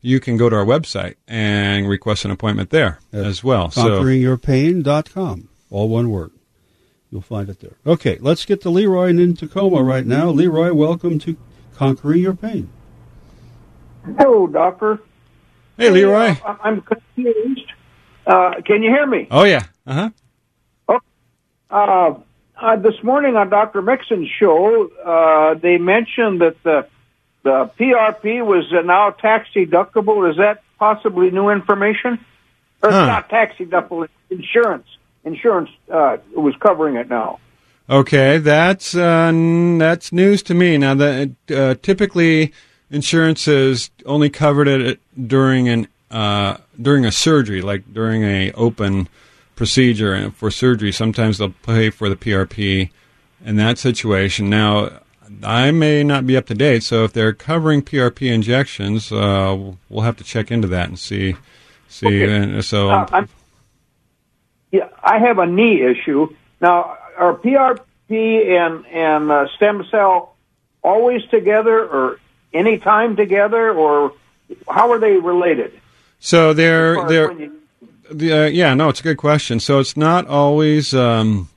[0.02, 3.70] you can go to our website and request an appointment there as well.
[3.70, 5.48] So conqueringyourpain.com.
[5.70, 6.32] All one word.
[7.10, 7.76] You'll find it there.
[7.86, 10.28] Okay, let's get to Leroy in Tacoma right now.
[10.28, 11.36] Leroy, welcome to
[11.74, 12.68] Conquering Your Pain.
[14.18, 15.00] Hello, doctor.
[15.78, 16.36] Hey, Leroy.
[16.44, 17.72] Uh, I'm confused.
[18.26, 19.26] Uh, can you hear me?
[19.30, 19.62] Oh yeah.
[19.86, 20.10] Uh
[20.88, 20.98] huh.
[21.70, 22.14] Uh,
[22.60, 23.82] uh, this morning on Dr.
[23.82, 26.86] Mixon's show, uh, they mentioned that the
[27.42, 30.28] the PRP was now tax deductible.
[30.30, 32.18] Is that possibly new information?
[32.82, 32.98] Or Huh.
[33.00, 34.86] it's not tax deductible, insurance.
[35.24, 37.38] Insurance uh, was covering it now.
[37.90, 40.78] Okay, that's uh, n- that's news to me.
[40.78, 42.52] Now, uh, typically
[42.90, 49.08] insurance is only covered it during an uh, during a surgery, like during a open
[49.56, 50.92] procedure and for surgery.
[50.92, 52.90] Sometimes they'll pay for the PRP
[53.44, 54.48] in that situation.
[54.48, 55.00] Now,
[55.42, 60.02] I may not be up to date, so if they're covering PRP injections, uh, we'll
[60.04, 61.36] have to check into that and see.
[61.88, 62.34] See, Okay.
[62.36, 63.28] and so Uh, I'm,
[64.72, 66.96] yeah, I have a knee issue now.
[67.18, 70.36] Are PRP and and uh, stem cell
[70.82, 72.20] always together, or
[72.52, 74.12] any time together, or
[74.70, 75.72] how are they related?
[76.20, 77.54] so they're they're you-
[78.10, 79.60] The, uh, yeah, no, it's a good question.
[79.60, 80.94] So it's not always.
[80.94, 81.48] Um,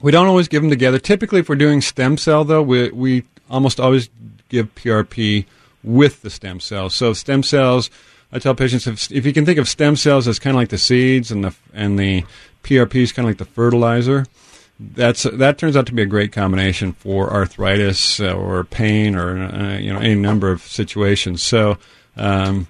[0.00, 0.98] we don't always give them together.
[0.98, 4.08] Typically, if we're doing stem cell, though, we we almost always
[4.48, 5.44] give PRP
[5.84, 6.94] with the stem cells.
[6.94, 7.90] So stem cells,
[8.32, 10.70] I tell patients if if you can think of stem cells as kind of like
[10.70, 12.24] the seeds and the and the
[12.64, 14.24] PRP is kind of like the fertilizer.
[14.80, 19.38] That's that turns out to be a great combination for arthritis uh, or pain or
[19.38, 21.42] uh, you know any number of situations.
[21.42, 21.78] So.
[22.16, 22.66] Um,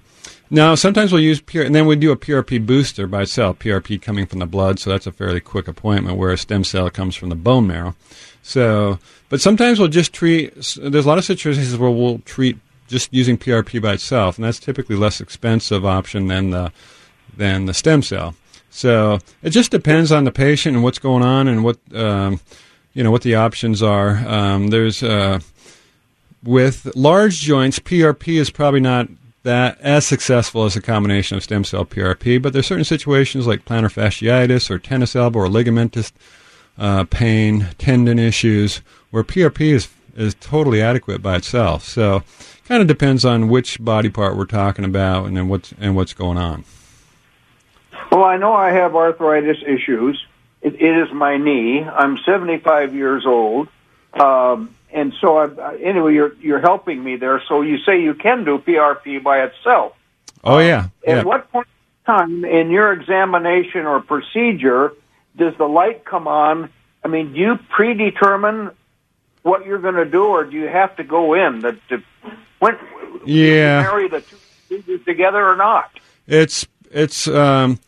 [0.51, 3.59] no, sometimes we'll use PR, and then we do a PRP booster by itself.
[3.59, 6.17] PRP coming from the blood, so that's a fairly quick appointment.
[6.17, 7.95] Where a stem cell comes from the bone marrow.
[8.41, 8.97] So,
[9.29, 10.55] but sometimes we'll just treat.
[10.55, 14.59] There's a lot of situations where we'll treat just using PRP by itself, and that's
[14.59, 16.71] typically less expensive option than the
[17.37, 18.35] than the stem cell.
[18.69, 22.39] So it just depends on the patient and what's going on and what um,
[22.93, 24.17] you know what the options are.
[24.27, 25.39] Um, there's uh,
[26.43, 29.07] with large joints, PRP is probably not
[29.43, 33.65] that as successful as a combination of stem cell PRP, but there's certain situations like
[33.65, 36.11] plantar fasciitis or tennis elbow or ligamentous
[36.77, 41.85] uh, pain, tendon issues, where PRP is is totally adequate by itself.
[41.85, 42.23] So,
[42.65, 46.13] kind of depends on which body part we're talking about and then what's and what's
[46.13, 46.63] going on.
[48.11, 50.23] Well, I know I have arthritis issues.
[50.61, 51.83] It, it is my knee.
[51.83, 53.69] I'm 75 years old,
[54.13, 57.41] um, and so I, anyway, you're you're helping me there.
[57.47, 59.95] So you say you can do PRP by itself.
[60.43, 61.23] Oh yeah, At yeah.
[61.23, 64.93] what point in time in your examination or procedure
[65.37, 66.69] does the light come on?
[67.03, 68.71] I mean, do you predetermine
[69.43, 71.61] what you're going to do, or do you have to go in?
[71.61, 72.03] That the,
[72.59, 72.77] when
[73.25, 73.81] Yeah.
[73.81, 74.21] marry the
[74.69, 75.89] two together or not?
[76.27, 77.79] it's it's um,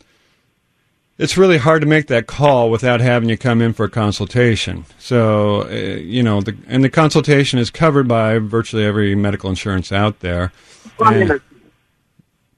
[1.22, 4.84] it's really hard to make that call without having you come in for a consultation.
[4.98, 9.92] So uh, you know, the, and the consultation is covered by virtually every medical insurance
[9.92, 10.52] out there.
[10.98, 11.40] And-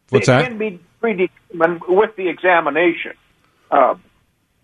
[0.09, 0.49] what's it that?
[0.49, 3.13] can be predetermined with the examination
[3.71, 3.97] uh,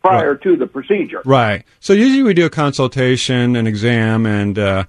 [0.01, 1.21] prior to the procedure.
[1.27, 1.65] Right.
[1.81, 4.85] So usually we do a consultation, an exam, and uh,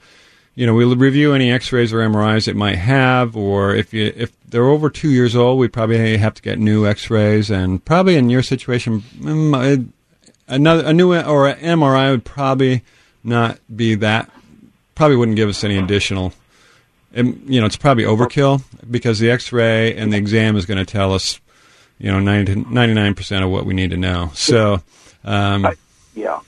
[0.55, 4.31] you know we'll review any X-rays or MRIs it might have, or if you if
[4.47, 8.29] they're over two years old, we probably have to get new X-rays, and probably in
[8.29, 9.87] your situation, mm,
[10.47, 12.83] another a new or an MRI would probably
[13.23, 14.29] not be that.
[14.95, 16.33] Probably wouldn't give us any additional.
[17.15, 20.85] um, you know, it's probably overkill because the X-ray and the exam is going to
[20.85, 21.39] tell us,
[21.97, 24.31] you know, 99 percent of what we need to know.
[24.33, 24.81] So.
[25.23, 25.65] Um,
[26.15, 26.39] Yeah.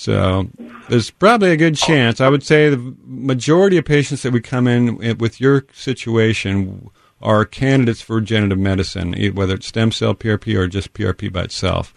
[0.00, 0.48] So
[0.88, 2.22] there's probably a good chance.
[2.22, 6.88] I would say the majority of patients that we come in with your situation
[7.20, 11.92] are candidates for regenerative medicine, whether it's stem cell PRP or just PRP by itself.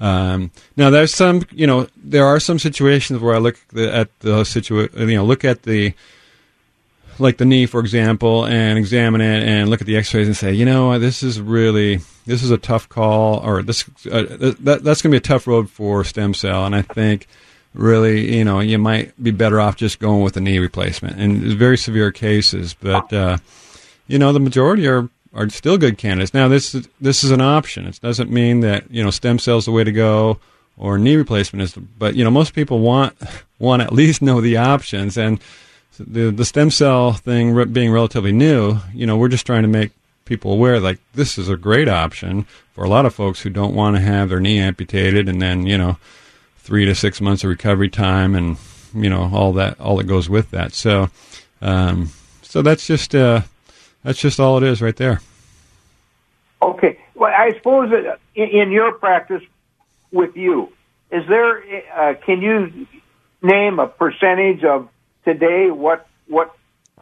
[0.00, 4.18] Um, now, there's some, you know, there are some situations where I look the, at
[4.20, 5.92] the you know, look at the
[7.18, 10.52] like the knee, for example, and examine it and look at the X-rays and say,
[10.52, 14.24] you know, this is really this is a tough call, or this uh,
[14.60, 17.26] that, that's going to be a tough road for stem cell, and I think
[17.74, 21.56] really, you know, you might be better off just going with a knee replacement in
[21.56, 23.38] very severe cases, but uh,
[24.06, 26.34] you know, the majority are are still good candidates.
[26.34, 27.86] Now, this is, this is an option.
[27.86, 30.38] It doesn't mean that you know stem cells the way to go
[30.76, 33.16] or knee replacement is, but you know, most people want
[33.58, 35.40] want at least know the options and
[35.98, 39.68] the the stem cell thing re- being relatively new, you know, we're just trying to
[39.68, 39.92] make
[40.24, 43.74] people aware like this is a great option for a lot of folks who don't
[43.74, 45.96] want to have their knee amputated and then you know
[46.58, 48.56] three to six months of recovery time and
[48.94, 50.72] you know all that all that goes with that.
[50.72, 51.10] So
[51.60, 52.10] um,
[52.42, 53.42] so that's just uh,
[54.02, 55.20] that's just all it is right there.
[56.60, 56.98] Okay.
[57.14, 57.92] Well, I suppose
[58.34, 59.42] in, your practice
[60.12, 60.72] with you,
[61.10, 61.62] is there?
[61.94, 62.86] Uh, can you
[63.42, 64.88] name a percentage of
[65.24, 65.70] today?
[65.70, 66.54] What what?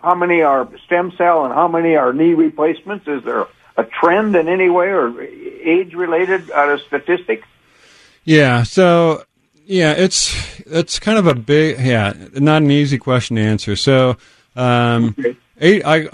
[0.02, 3.06] How many are stem cell and how many are knee replacements?
[3.06, 7.42] Is there a trend in any way or age related uh, statistic?
[8.24, 8.62] Yeah.
[8.62, 9.24] So
[9.66, 10.34] yeah, it's
[10.66, 13.76] it's kind of a big yeah, not an easy question to answer.
[13.76, 14.16] So
[14.56, 15.36] um, Okay.
[15.60, 16.08] eight, I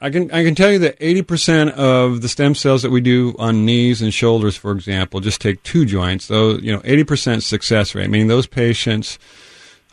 [0.00, 3.00] I can I can tell you that eighty percent of the stem cells that we
[3.00, 6.24] do on knees and shoulders, for example, just take two joints.
[6.26, 9.18] So you know, eighty percent success rate, meaning those patients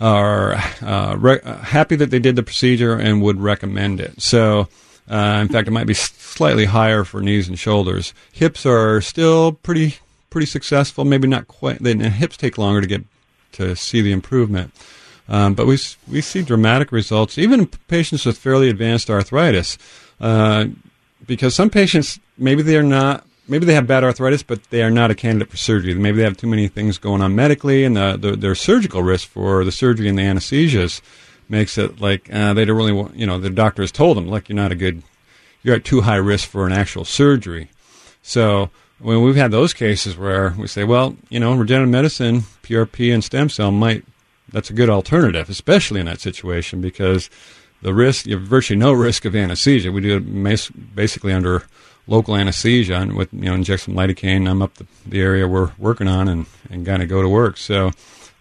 [0.01, 4.21] are uh, re- uh, happy that they did the procedure and would recommend it.
[4.21, 4.67] So.
[5.09, 8.13] Uh, in fact, it might be slightly higher for knees and shoulders.
[8.31, 9.95] Hips are still pretty
[10.29, 11.03] pretty successful.
[11.03, 11.79] Maybe not quite.
[11.79, 13.03] Then hips take longer to get
[13.53, 14.73] to see the improvement.
[15.29, 15.77] Um, but we
[16.09, 19.77] we see dramatic results, even in patients with fairly advanced arthritis,
[20.19, 20.65] uh,
[21.25, 23.25] because some patients maybe they are not.
[23.51, 25.93] Maybe they have bad arthritis, but they are not a candidate for surgery.
[25.93, 29.27] Maybe they have too many things going on medically, and the, the, their surgical risk
[29.27, 31.01] for the surgery and the anesthesias
[31.49, 33.17] makes it like uh, they don't really want.
[33.17, 35.03] You know, the doctor has told them, like you're not a good,
[35.63, 37.69] you're at too high risk for an actual surgery.
[38.21, 43.13] So when we've had those cases where we say, well, you know, regenerative medicine, PRP,
[43.13, 44.05] and stem cell might
[44.53, 47.29] that's a good alternative, especially in that situation because
[47.81, 49.91] the risk you have virtually no risk of anesthesia.
[49.91, 51.65] We do it basically under
[52.07, 54.49] local anesthesia and with you know inject some lidocaine.
[54.49, 57.57] I'm up the, the area we're working on and and kind of go to work.
[57.57, 57.91] So.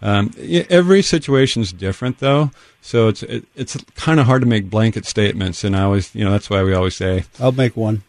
[0.03, 0.33] Um,
[0.71, 5.63] every situation's different, though, so it's it, it's kind of hard to make blanket statements.
[5.63, 8.03] And I always, you know, that's why we always say, I'll make one.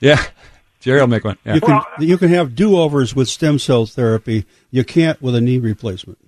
[0.00, 0.20] "Yeah,
[0.80, 1.54] Jerry, I'll make one." Yeah.
[1.54, 4.44] You can you can have do overs with stem cell therapy.
[4.72, 6.18] You can't with a knee replacement.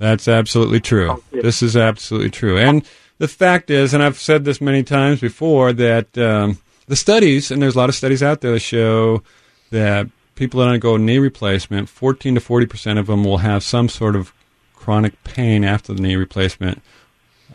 [0.00, 1.22] That's absolutely true.
[1.30, 2.58] This is absolutely true.
[2.58, 2.84] And
[3.18, 6.58] the fact is, and I've said this many times before, that um,
[6.90, 9.22] the studies, and there's a lot of studies out there that show
[9.70, 13.88] that people that undergo knee replacement, 14 to 40 percent of them will have some
[13.88, 14.32] sort of
[14.74, 16.82] chronic pain after the knee replacement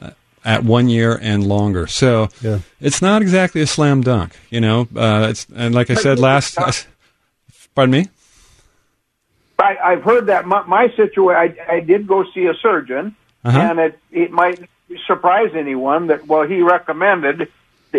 [0.02, 0.12] uh,
[0.45, 1.86] at one year and longer.
[1.88, 2.60] So Yeah.
[2.80, 4.88] it's not exactly a slam dunk, you know.
[4.95, 6.58] Uh, it's and like I said last,
[7.76, 8.08] pardon me.
[9.58, 11.58] I, I've heard that my, my situation.
[11.69, 13.58] I, I did go see a surgeon, Uh-huh.
[13.60, 14.60] and it it might
[15.08, 17.50] surprise anyone that well he recommended,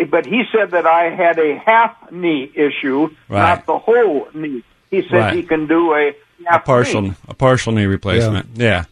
[0.05, 3.39] but he said that I had a half knee issue, Right.
[3.41, 4.63] not the whole knee.
[4.91, 5.35] He said Right.
[5.35, 6.13] he can do a
[6.47, 7.15] half A partial, knee.
[7.29, 8.49] a partial knee replacement.
[8.55, 8.85] Yeah,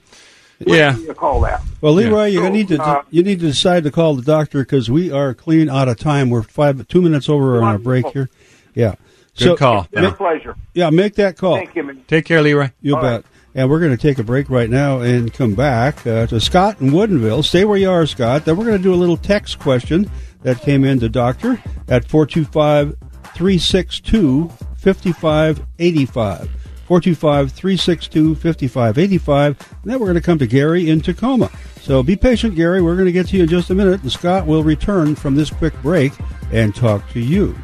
[0.63, 0.93] What yeah.
[0.93, 1.63] do you call that?
[1.81, 4.61] Well, Leroy, you So, need to uh, you need to decide to call the doctor
[4.61, 6.31] because we are clean out of time.
[6.31, 8.29] We're five two minutes over on our break here.
[8.75, 8.95] Yeah.
[9.39, 9.89] Good call.
[9.93, 10.55] It's a pleasure.
[10.75, 11.57] Yeah, make that call.
[11.57, 11.83] Thank you.
[11.83, 12.03] man.
[12.07, 12.71] Take care, Leroy.
[12.81, 13.25] You All bet.
[13.57, 16.81] And we're going to take a break right now and come back uh, to Scott
[16.81, 17.45] in Woodinville.
[17.45, 18.45] Stay where you are, Scott.
[18.45, 20.11] Then we're going to do a little text question
[20.45, 22.95] that came in to Doctor at 425
[23.35, 26.51] 362 5585.
[26.87, 29.77] 425 362 5585.
[29.83, 31.51] And then we're going to come to Gary in Tacoma.
[31.81, 32.81] So be patient, Gary.
[32.81, 35.35] We're going to get to you in just a minute, and Scott will return from
[35.35, 36.13] this quick break
[36.53, 37.57] and talk to you.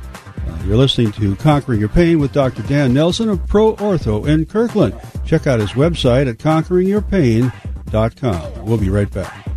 [0.47, 2.63] Uh, you're listening to Conquering Your Pain with Dr.
[2.63, 4.99] Dan Nelson of Pro Ortho in Kirkland.
[5.25, 8.65] Check out his website at conqueringyourpain.com.
[8.65, 9.50] We'll be right back.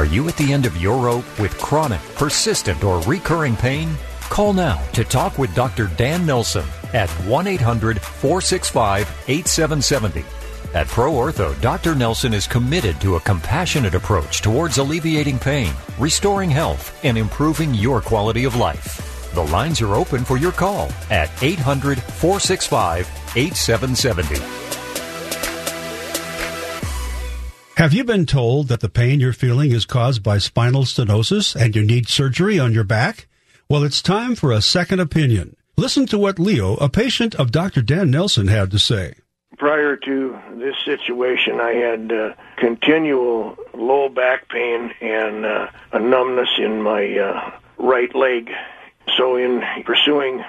[0.00, 3.94] Are you at the end of your rope with chronic, persistent, or recurring pain?
[4.30, 5.88] Call now to talk with Dr.
[5.98, 10.24] Dan Nelson at 1 800 465 8770.
[10.72, 11.94] At Pro Ortho, Dr.
[11.94, 18.00] Nelson is committed to a compassionate approach towards alleviating pain, restoring health, and improving your
[18.00, 19.34] quality of life.
[19.34, 24.59] The lines are open for your call at 800 465 8770.
[27.80, 31.74] Have you been told that the pain you're feeling is caused by spinal stenosis and
[31.74, 33.26] you need surgery on your back?
[33.70, 35.56] Well, it's time for a second opinion.
[35.78, 37.80] Listen to what Leo, a patient of Dr.
[37.80, 39.14] Dan Nelson, had to say.
[39.56, 46.50] prior to this situation, I had uh, continual low back pain and uh, a numbness
[46.58, 48.50] in my uh, right leg.
[49.16, 50.44] So, in pursuing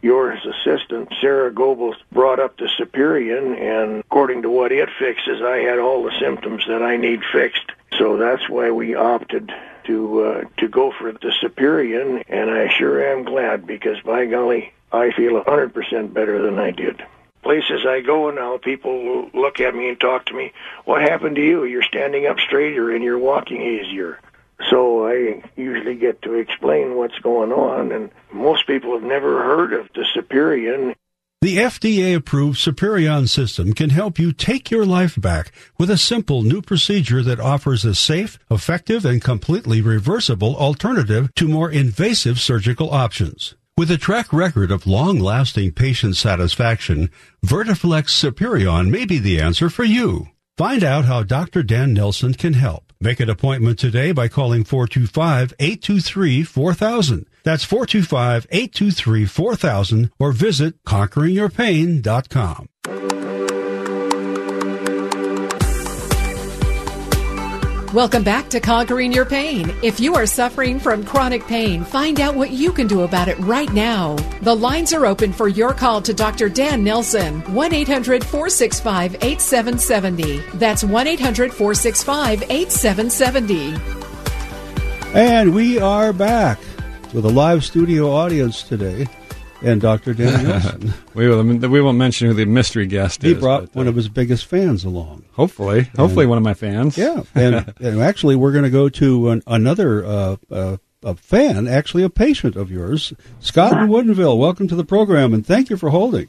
[0.00, 5.58] your assistant, Sarah Goebbels, brought up the Superion, and according to what it fixes, I
[5.58, 7.72] had all the symptoms that I need fixed.
[7.98, 9.52] So that's why we opted
[9.84, 14.72] to uh, to go for the Superion, and I sure am glad because by golly,
[14.92, 17.02] I feel a hundred percent better than I did.
[17.42, 20.52] places I go now, people look at me and talk to me.
[20.84, 21.64] What happened to you?
[21.64, 24.20] You're standing up straighter and you're walking easier.
[24.70, 29.72] So I usually get to explain what's going on, and most people have never heard
[29.72, 30.94] of the Superion.
[31.40, 36.42] The FDA approved Superion system can help you take your life back with a simple
[36.42, 42.90] new procedure that offers a safe, effective, and completely reversible alternative to more invasive surgical
[42.90, 43.54] options.
[43.76, 47.10] With a track record of long-lasting patient satisfaction,
[47.46, 50.30] Vertiflex Superion may be the answer for you.
[50.56, 51.62] Find out how Dr.
[51.62, 52.87] Dan Nelson can help.
[53.00, 57.26] Make an appointment today by calling 425-823-4000.
[57.44, 62.68] That's 425-823-4000 or visit conqueringyourpain.com.
[67.94, 69.74] Welcome back to Conquering Your Pain.
[69.82, 73.38] If you are suffering from chronic pain, find out what you can do about it
[73.38, 74.14] right now.
[74.42, 76.50] The lines are open for your call to Dr.
[76.50, 77.40] Dan Nelson.
[77.54, 80.58] 1 800 465 8770.
[80.58, 83.74] That's 1 800 465 8770.
[85.18, 86.58] And we are back
[87.14, 89.08] with a live studio audience today
[89.62, 90.14] and Dr.
[90.14, 90.94] Dan Nelson.
[91.14, 93.34] we, will, we won't mention who the mystery guest he is.
[93.34, 95.24] He brought but, one uh, of his biggest fans along.
[95.32, 95.90] Hopefully.
[95.96, 96.96] Hopefully one of my fans.
[96.96, 97.22] Yeah.
[97.34, 102.02] And, and actually, we're going to go to an, another uh, uh, a fan, actually
[102.02, 104.38] a patient of yours, Scott in Woodinville.
[104.38, 106.28] Welcome to the program, and thank you for holding.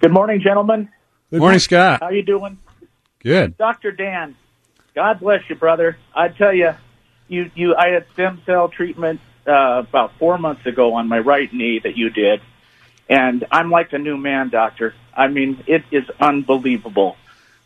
[0.00, 0.88] Good morning, gentlemen.
[1.30, 2.00] Good Morning, Scott.
[2.00, 2.58] How you doing?
[3.20, 3.56] Good.
[3.56, 3.92] Dr.
[3.92, 4.34] Dan,
[4.94, 5.96] God bless you, brother.
[6.14, 6.74] I tell you,
[7.28, 11.52] you, you, I had stem cell treatment uh, about four months ago on my right
[11.52, 12.40] knee that you did,
[13.08, 14.94] and I'm like a new man, doctor.
[15.14, 17.16] I mean, it is unbelievable.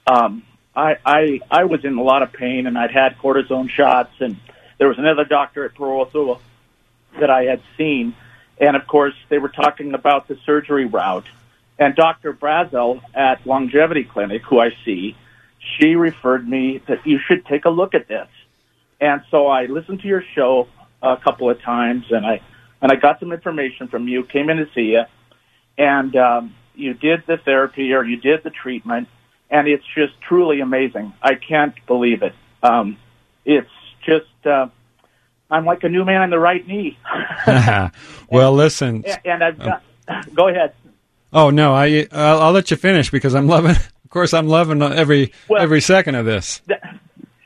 [0.07, 0.43] Um,
[0.75, 4.37] I, I, I was in a lot of pain, and I'd had cortisone shots, and
[4.79, 6.41] there was another doctor at Pro
[7.21, 8.15] that I had seen,
[8.59, 11.27] and of course, they were talking about the surgery route.
[11.79, 12.33] And Dr.
[12.33, 15.17] Brazel at Longevity Clinic, who I see,
[15.59, 18.29] she referred me that you should take a look at this.
[19.01, 20.69] And so I listened to your show
[21.05, 22.41] a couple of times, and I
[22.81, 24.25] and I got some information from you.
[24.25, 25.05] Came in to see you,
[25.79, 29.09] and um, you did the therapy or you did the treatment,
[29.51, 31.13] and it's just truly amazing.
[31.23, 32.35] I can't believe it.
[32.63, 32.97] Um,
[33.45, 33.71] it's
[34.05, 34.69] just uh,
[35.51, 36.99] I'm like a new man on the right knee.
[38.31, 39.05] well, listen.
[39.07, 39.83] and, and I've got.
[40.35, 40.75] Go ahead.
[41.33, 43.73] Oh no, I I'll, I'll let you finish because I'm loving.
[43.77, 46.61] Of course, I'm loving every Well- every second of this.
[46.67, 46.79] The,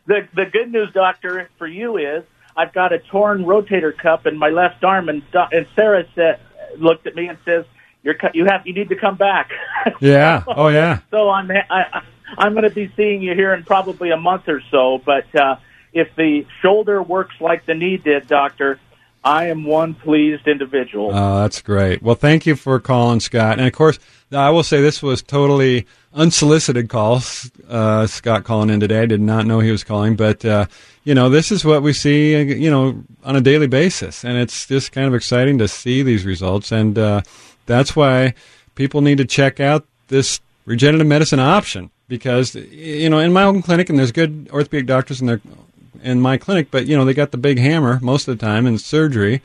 [0.06, 2.24] the the good news, doctor, for you is
[2.58, 6.40] I've got a torn rotator cuff in my left arm, and and Sarah said
[6.76, 7.64] looked at me and says,
[8.02, 9.50] "You're you have you need to come back."
[10.00, 10.42] Yeah.
[10.46, 10.98] Oh yeah.
[11.10, 12.02] so I'm I,
[12.36, 15.00] I'm going to be seeing you here in probably a month or so.
[15.04, 15.56] But uh,
[15.92, 18.80] if the shoulder works like the knee did, doctor,
[19.24, 21.10] I am one pleased individual.
[21.14, 22.02] Oh, that's great.
[22.02, 23.58] Well, thank you for calling, Scott.
[23.58, 23.98] And of course,
[24.32, 27.22] I will say this was totally unsolicited call.
[27.68, 29.02] Uh, Scott calling in today.
[29.02, 30.66] I did not know he was calling, but uh,
[31.08, 34.66] you know, this is what we see, you know, on a daily basis, and it's
[34.66, 36.70] just kind of exciting to see these results.
[36.70, 37.22] And uh,
[37.64, 38.34] that's why
[38.74, 43.62] people need to check out this regenerative medicine option because you know, in my own
[43.62, 45.40] clinic, and there's good orthopedic doctors in there
[46.02, 48.66] in my clinic, but you know, they got the big hammer most of the time
[48.66, 49.40] in surgery.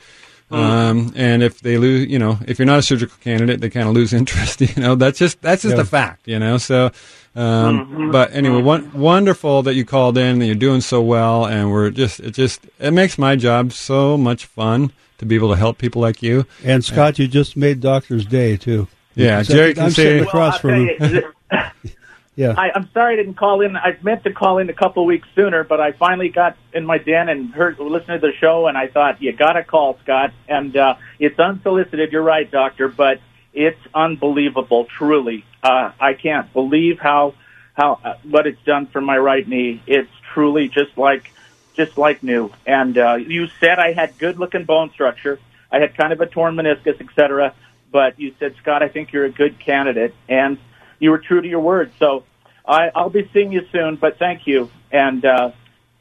[0.50, 3.88] Um, and if they lose, you know, if you're not a surgical candidate, they kind
[3.88, 4.60] of lose interest.
[4.60, 5.82] You know, that's just that's just Yeah.
[5.82, 6.28] a fact.
[6.28, 6.90] You know, so.
[7.36, 10.36] Um, But anyway, one, wonderful that you called in.
[10.36, 14.16] and You're doing so well, and we're just it just it makes my job so
[14.16, 16.46] much fun to be able to help people like you.
[16.64, 18.86] And Scott, you just made Doctor's Day too.
[19.16, 20.98] Yeah, I'm Jerry can sitting say- across Well, from I'll him.
[20.98, 21.70] tell you,
[22.36, 22.54] Yeah.
[22.58, 23.76] I, I'm sorry I didn't call in.
[23.76, 26.98] I meant to call in a couple weeks sooner, but I finally got in my
[26.98, 30.32] den and heard listened to the show, and I thought you got to call Scott.
[30.48, 32.10] And uh, it's unsolicited.
[32.10, 33.20] You're right, Doctor, but
[33.52, 34.86] it's unbelievable.
[34.98, 37.34] Truly, uh, I can't believe how
[37.72, 39.82] how uh, what it's done for my right knee.
[39.86, 41.32] It's truly just like
[41.74, 42.52] just like new.
[42.66, 45.40] And uh, you said I had good looking bone structure.
[45.72, 47.54] I had kind of a torn meniscus, etc.
[47.90, 50.58] But you said, Scott, I think you're a good candidate, and
[50.98, 51.92] you were true to your word.
[51.98, 52.24] So
[52.66, 53.96] I, I'll be seeing you soon.
[53.96, 55.52] But thank you, and uh,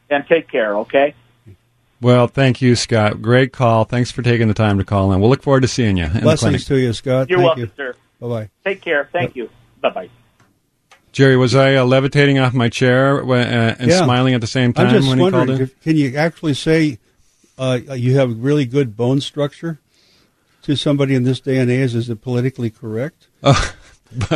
[0.09, 0.77] and take care.
[0.79, 1.15] Okay.
[2.01, 3.21] Well, thank you, Scott.
[3.21, 3.85] Great call.
[3.85, 5.21] Thanks for taking the time to call in.
[5.21, 6.39] We'll look forward to seeing you in the clinic.
[6.39, 7.29] Blessings to you, Scott.
[7.29, 7.71] You're Thank welcome, you.
[7.77, 7.95] sir.
[8.23, 8.49] Bye bye.
[8.63, 9.09] Take care.
[9.11, 9.49] Thank you.
[9.81, 10.09] Bye bye.
[11.11, 13.35] Jerry, was I uh, levitating off my chair uh,
[13.77, 14.01] and Yeah.
[14.03, 15.61] smiling at the same time I'm just when he called in?
[15.61, 16.99] if- can you actually say
[17.57, 19.79] uh, you have really good bone structure
[20.61, 21.93] to somebody in this day and age?
[21.93, 23.27] Is it politically correct?
[23.43, 23.75] Oh,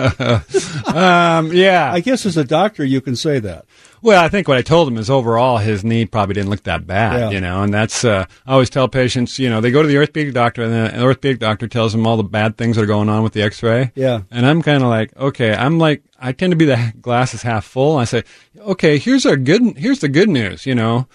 [0.88, 1.92] um, yeah.
[1.92, 3.66] I guess as a doctor, you can say that.
[4.02, 6.86] Well, I think what I told him is overall his knee probably didn't look that
[6.86, 7.30] bad, Yeah.
[7.32, 9.98] you know, and that's, uh, I always tell patients, you know, they go to the
[9.98, 13.10] orthopedic doctor and the orthopedic doctor tells them all the bad things that are going
[13.10, 13.92] on with the x-ray.
[13.96, 14.22] Yeah.
[14.30, 17.42] And I'm kind of like, okay, I'm like, I tend to be the glass is
[17.42, 17.98] half full.
[17.98, 18.24] I say,
[18.60, 21.08] okay, here's our good, here's the good news, you know.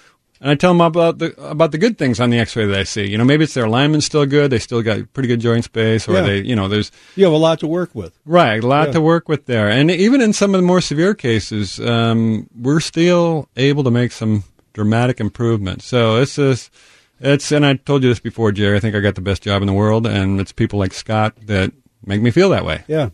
[0.42, 2.82] And I tell them about the about the good things on the X-ray that I
[2.82, 3.08] see.
[3.08, 4.50] You know, maybe it's their alignment's still good.
[4.50, 6.22] They still got pretty good joint space, or Yeah.
[6.22, 8.12] they, you know, there's You have a lot to work with.
[8.26, 8.94] Right, a lot Yeah.
[8.94, 9.68] to work with there.
[9.68, 14.10] And even in some of the more severe cases, um, we're still able to make
[14.10, 15.86] some dramatic improvements.
[15.86, 16.70] So it's just,
[17.20, 19.62] it's, and I told you this before, Jerry, I think I got the best job
[19.62, 21.70] in the world, and it's people like Scott that
[22.04, 22.82] make me feel that way.
[22.88, 23.10] Yeah.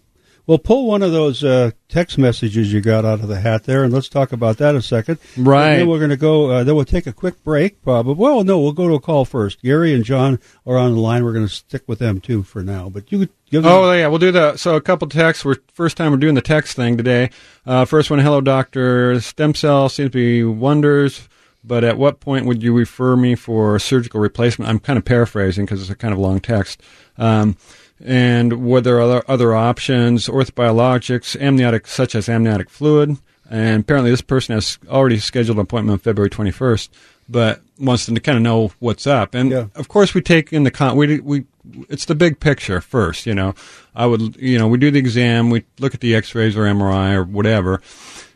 [0.49, 3.85] Well, pull one of those uh, text messages you got out of the hat there,
[3.85, 5.19] and let's talk about that a second.
[5.37, 5.73] Right.
[5.73, 6.51] And then we're going to go.
[6.51, 7.83] Uh, then we'll take a quick break.
[7.83, 8.15] Probably.
[8.15, 9.61] Well, no, we'll go to a call first.
[9.61, 11.23] Gary and John are on the line.
[11.23, 12.89] We're going to stick with them too for now.
[12.89, 13.71] But you could give them.
[13.71, 15.45] Oh yeah, we'll do the so a couple texts.
[15.45, 17.29] We're first time we're doing the text thing today.
[17.67, 19.21] Uh, first one, hello doctor.
[19.21, 21.29] Stem cell seems to be wonders,
[21.63, 24.71] but at what point would you refer me for surgical replacement?
[24.71, 26.83] I'm kind of paraphrasing because it's a kind of long text.
[27.19, 27.59] Um,
[28.05, 33.17] and were there other other options, orthobiologics, amniotic such as amniotic fluid?
[33.51, 36.91] And apparently, this person has already scheduled an appointment on February 21st,
[37.29, 39.35] but wants them to kind of know what's up.
[39.35, 40.97] And of course, we take in the con.
[40.97, 41.45] We we
[41.89, 43.27] it's the big picture first.
[43.27, 43.55] You know,
[43.95, 47.15] I would you know we do the exam, we look at the X-rays or MRI
[47.15, 47.81] or whatever,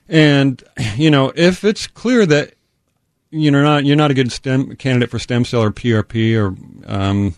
[0.08, 0.62] and
[0.96, 2.54] you know if it's clear that
[3.30, 6.56] you know not you're not a good stem candidate for stem cell or PRP or
[6.86, 7.34] um,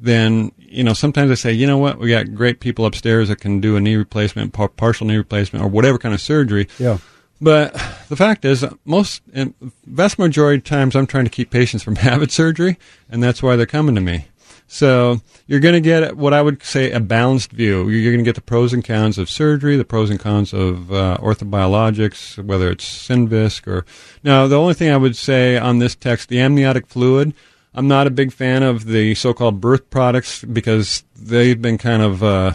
[0.00, 3.40] then you know sometimes I say you know what we got great people upstairs that
[3.40, 6.68] can do a knee replacement, par- partial knee replacement, or whatever kind of surgery.
[6.78, 6.98] Yeah.
[7.40, 7.72] But
[8.08, 9.54] the fact is, most and
[9.86, 12.78] vast majority of times, I'm trying to keep patients from having surgery,
[13.08, 14.26] and that's why they're coming to me.
[14.72, 17.88] So you're going to get what I would say a balanced view.
[17.88, 20.92] You're going to get the pros and cons of surgery, the pros and cons of
[20.92, 23.84] uh, orthobiologics, whether it's Synvisc or.
[24.22, 27.34] Now, the only thing I would say on this text, the amniotic fluid.
[27.74, 32.22] I'm not a big fan of the so-called birth products because they've been kind of
[32.22, 32.52] uh,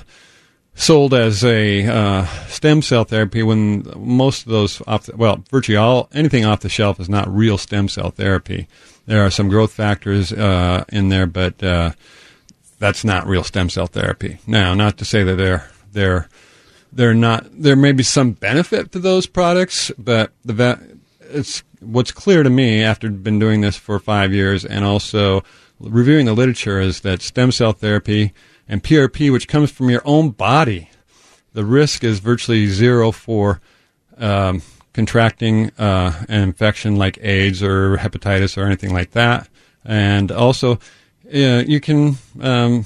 [0.76, 5.78] sold as a uh, stem cell therapy when most of those off the, well virtually
[5.78, 8.68] all anything off the shelf is not real stem cell therapy.
[9.06, 11.92] There are some growth factors uh, in there but uh,
[12.78, 14.40] that's not real stem cell therapy.
[14.46, 16.28] Now not to say that they're they're
[16.92, 20.82] they're not there may be some benefit to those products but the va-
[21.22, 25.44] it's what's clear to me after been doing this for five years and also
[25.80, 28.34] reviewing the literature is that stem cell therapy
[28.68, 30.90] and PRP, which comes from your own body,
[31.54, 33.62] the risk is virtually zero for
[34.18, 34.62] um,
[34.94, 39.48] contracting uh, an infection like AIDS or hepatitis or anything like that.
[39.84, 40.80] And also,
[41.34, 42.18] uh, you can.
[42.42, 42.86] Um,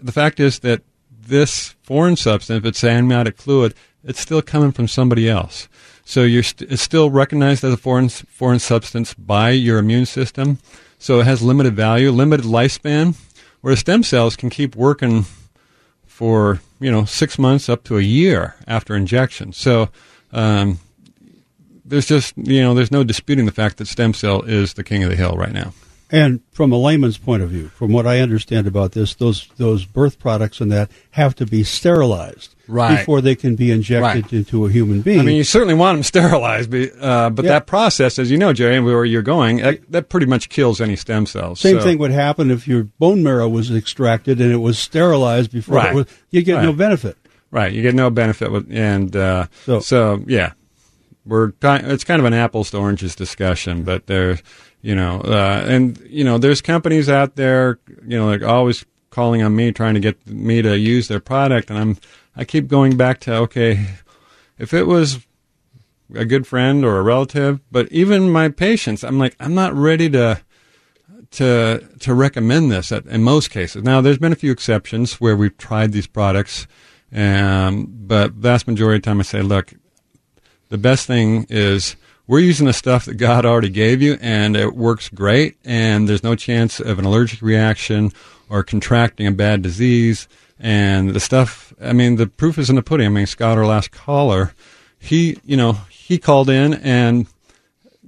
[0.00, 4.88] the fact is that this foreign substance, if it's amniotic fluid, it's still coming from
[4.88, 5.68] somebody else.
[6.04, 10.58] So you're st- it's still recognized as a foreign foreign substance by your immune system.
[10.98, 13.16] So it has limited value, limited lifespan,
[13.60, 15.24] whereas stem cells can keep working
[16.06, 19.52] for you know six months up to a year after injection.
[19.52, 19.88] So
[20.32, 20.78] um,
[21.84, 25.02] there's just you know there's no disputing the fact that stem cell is the king
[25.02, 25.72] of the hill right now.
[26.10, 29.84] And from a layman's point of view, from what I understand about this, those those
[29.84, 32.98] birth products and that have to be sterilized Right.
[32.98, 34.32] before they can be injected Right.
[34.32, 35.20] into a human being.
[35.20, 37.52] I mean, you certainly want them sterilized, but, uh, but Yeah.
[37.52, 40.94] that process, as you know, Jerry, where you're going, that, that pretty much kills any
[40.96, 41.60] stem cells.
[41.60, 45.52] Same So- thing would happen if your bone marrow was extracted and it was sterilized
[45.52, 45.92] before Right.
[45.92, 47.16] it was, you get no benefit.
[47.50, 49.46] Right, you get no benefit with, and uh,
[49.80, 50.52] so, yeah,
[51.26, 54.42] we're it's kind of an apples to oranges discussion, but there's
[54.84, 59.40] you know, uh, and you know, there's companies out there, you know, like always calling
[59.40, 61.96] on me trying to get me to use their product, and I'm
[62.36, 63.86] I keep going back to okay,
[64.58, 65.26] if it was
[66.14, 70.10] a good friend or a relative, but even my patients, I'm like I'm not ready
[70.10, 70.42] to
[71.30, 73.84] to to recommend this at, in most cases.
[73.84, 76.66] Now, there's been a few exceptions where we've tried these products,
[77.10, 79.72] um, but vast majority of the time I say, look,
[80.68, 81.96] the best thing is
[82.26, 86.22] we're using the stuff that God already gave you, and it works great, and there's
[86.22, 88.12] no chance of an allergic reaction
[88.48, 90.26] or contracting a bad disease.
[90.58, 93.06] And the stuff, I mean, the proof is in the pudding.
[93.06, 94.54] I mean, Scott, our last caller,
[94.98, 97.26] he, you know, he called in and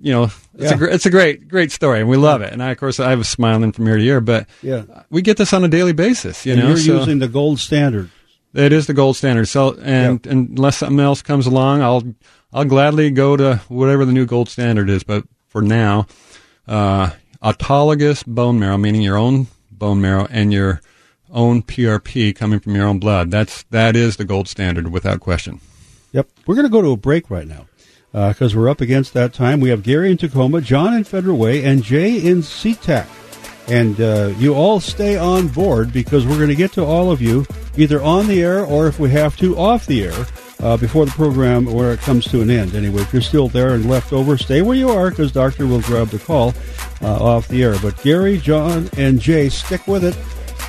[0.00, 0.74] you know, it's Yeah.
[0.74, 2.52] a gr- it's a great great story, and we love it.
[2.52, 4.82] And I, of course, I was smiling from ear to ear, but Yeah.
[5.10, 6.44] we get this on a daily basis.
[6.44, 8.10] You and know, you're so using the gold standard.
[8.54, 9.48] it is the gold standard.
[9.48, 12.02] So, and, and unless something else comes along, I'll
[12.56, 15.04] I'll gladly go to whatever the new gold standard is.
[15.04, 16.06] But for now,
[16.66, 17.10] uh,
[17.42, 20.80] autologous bone marrow, meaning your own bone marrow and your
[21.30, 23.30] own PRP coming from your own blood.
[23.30, 25.60] That's that is the gold standard without question.
[26.12, 26.30] Yep.
[26.46, 27.66] We're going to go to a break right now
[28.10, 29.60] because uh, we're up against that time.
[29.60, 33.06] We have Gary in Tacoma, John in Federal Way, and Jay in SeaTac.
[33.68, 37.20] And uh, you all stay on board because we're going to get to all of
[37.20, 37.44] you
[37.76, 40.26] either on the air or if we have to off the air
[40.60, 42.74] uh, before the program where it comes to an end.
[42.74, 45.82] Anyway, if you're still there and left over, stay where you are because Doctor will
[45.82, 46.54] grab the call
[47.02, 47.76] uh, off the air.
[47.80, 50.16] But Gary, John, and Jay, stick with it.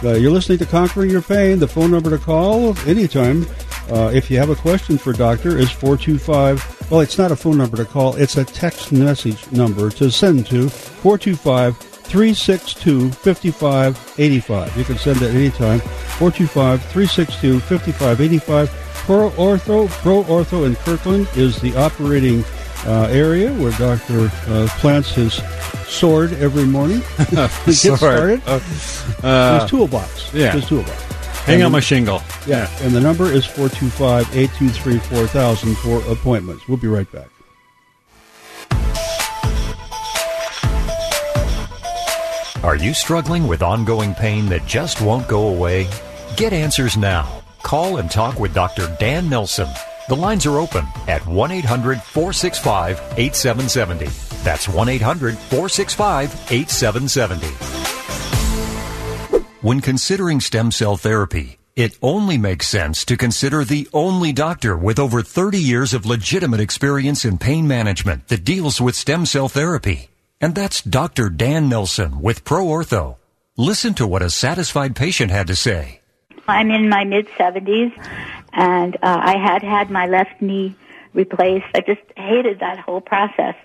[0.04, 1.60] Uh, you're listening to Conquering Your Pain.
[1.60, 3.48] The phone number to call anytime
[3.90, 6.92] uh, if you have a question for Doctor is 425.
[6.92, 8.16] Well, it's not a phone number to call.
[8.16, 14.78] It's a text message number to send to 425 362 5585.
[14.78, 15.80] You can send it anytime.
[15.80, 18.87] 425 362 5585.
[19.08, 22.44] Pro Ortho, Pro Ortho in Kirkland is the operating
[22.86, 25.42] uh, area where Doctor uh, plants his
[25.88, 27.02] sword every morning.
[27.30, 28.42] To get started.
[28.46, 30.34] Uh, his toolbox.
[30.34, 30.52] Yeah.
[30.52, 31.02] His toolbox.
[31.46, 32.22] Hang on my shingle.
[32.46, 32.70] Yeah.
[32.82, 36.68] And the number is 425 823 4000 for appointments.
[36.68, 37.30] We'll be right back.
[42.62, 45.88] Are you struggling with ongoing pain that just won't go away?
[46.36, 47.42] Get answers now.
[47.64, 48.96] Call and talk with Dr.
[49.00, 49.68] Dan Nelson.
[50.08, 54.06] The lines are open at 1 800 465 8770.
[54.44, 57.48] That's 1 800 465 8770.
[59.62, 64.98] When considering stem cell therapy, it only makes sense to consider the only doctor with
[64.98, 70.10] over 30 years of legitimate experience in pain management that deals with stem cell therapy.
[70.40, 71.30] And that's Dr.
[71.30, 73.18] Dan Nelson with ProOrtho.
[73.58, 76.02] Listen to what a satisfied patient had to say.
[76.48, 77.92] I'm in my mid 70s
[78.54, 80.76] and uh, I had had my left knee
[81.14, 81.66] replaced.
[81.76, 83.56] I just hated that whole process.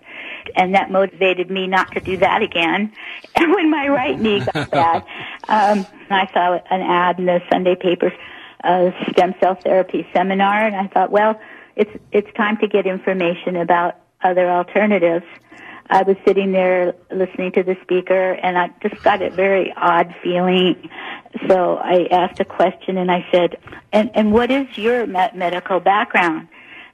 [0.57, 2.93] And that motivated me not to do that again.
[3.35, 5.05] And when my right knee got bad,
[5.49, 8.13] um, I saw an ad in the Sunday papers,
[8.63, 11.41] a stem cell therapy seminar, and I thought, well,
[11.75, 15.25] it's it's time to get information about other alternatives.
[15.91, 20.15] I was sitting there listening to the speaker and I just got a very odd
[20.23, 20.89] feeling.
[21.49, 23.59] So I asked a question and I said,
[23.93, 26.49] and, and what is your medical background?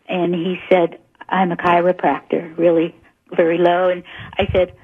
[0.08, 2.94] And he said, I'm a chiropractor, really
[3.32, 3.88] very low.
[3.88, 4.02] And
[4.38, 4.74] I said,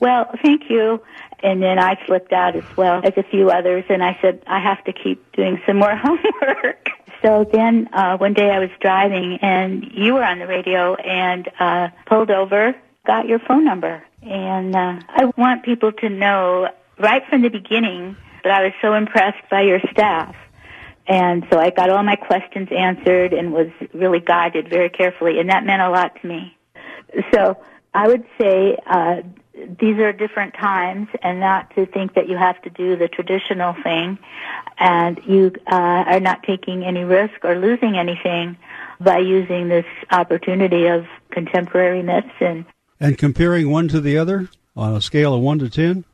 [0.00, 1.00] well, thank you.
[1.42, 4.60] And then I slipped out as well as a few others and I said, I
[4.60, 6.88] have to keep doing some more homework.
[7.22, 11.48] So then uh, one day I was driving and you were on the radio and
[11.60, 12.74] uh, pulled over
[13.06, 14.02] got your phone number.
[14.22, 18.94] And uh, I want people to know right from the beginning that I was so
[18.94, 20.34] impressed by your staff.
[21.06, 25.50] And so I got all my questions answered and was really guided very carefully, and
[25.50, 26.56] that meant a lot to me.
[27.32, 27.58] So
[27.92, 29.22] I would say uh,
[29.54, 33.74] these are different times, and not to think that you have to do the traditional
[33.82, 34.18] thing,
[34.78, 35.74] and you uh,
[36.06, 38.56] are not taking any risk or losing anything
[39.00, 42.64] by using this opportunity of contemporary medicine
[43.02, 46.04] and comparing one to the other on a scale of 1 to 10?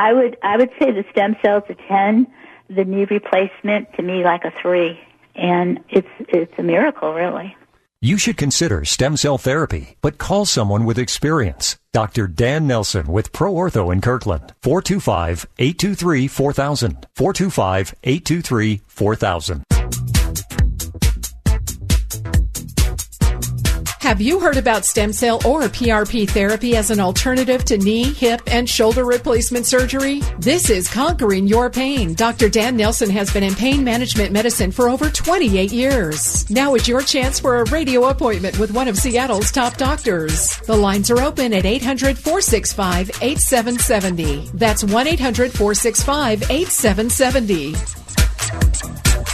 [0.00, 2.26] I would I would say the stem cells a 10,
[2.70, 4.98] the knee replacement to me like a 3.
[5.36, 7.54] And it's it's a miracle really.
[8.00, 11.76] You should consider stem cell therapy, but call someone with experience.
[11.92, 12.28] Dr.
[12.28, 14.54] Dan Nelson with Pro Ortho in Kirkland.
[14.62, 17.04] 425-823-4000.
[17.14, 19.79] 425-823-4000.
[24.00, 28.40] Have you heard about stem cell or PRP therapy as an alternative to knee, hip,
[28.46, 30.22] and shoulder replacement surgery?
[30.38, 32.14] This is Conquering Your Pain.
[32.14, 32.48] Dr.
[32.48, 36.48] Dan Nelson has been in pain management medicine for over 28 years.
[36.48, 40.56] Now is your chance for a radio appointment with one of Seattle's top doctors.
[40.60, 44.50] The lines are open at 800 465 8770.
[44.54, 47.74] That's 1 800 465 8770.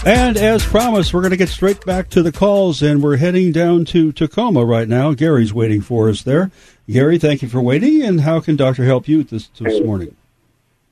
[0.06, 3.50] And as promised, we're going to get straight back to the calls, and we're heading
[3.50, 5.14] down to Tacoma right now.
[5.14, 6.52] Gary's waiting for us there.
[6.88, 8.02] Gary, thank you for waiting.
[8.02, 10.14] And how can Doctor help you this, this morning?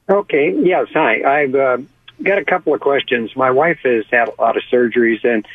[0.08, 0.52] Okay.
[0.60, 0.88] Yes.
[0.94, 1.22] Hi.
[1.22, 1.78] I've uh,
[2.20, 3.36] got a couple of questions.
[3.36, 5.46] My wife has had a lot of surgeries, and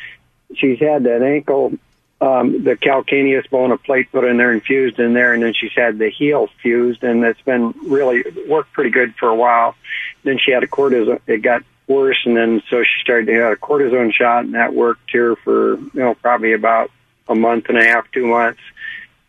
[0.54, 1.74] she's had an ankle,
[2.22, 5.52] um, the calcaneus bone, a plate put in there and fused in there, and then
[5.52, 9.74] she's had the heel fused, and it's been really worked pretty good for a while.
[10.22, 11.20] Then she had a cortisone.
[11.26, 14.72] It got worse, and then so she started to have a cortisone shot, and that
[14.72, 16.90] worked here for you know probably about
[17.28, 18.60] a month and a half, two months.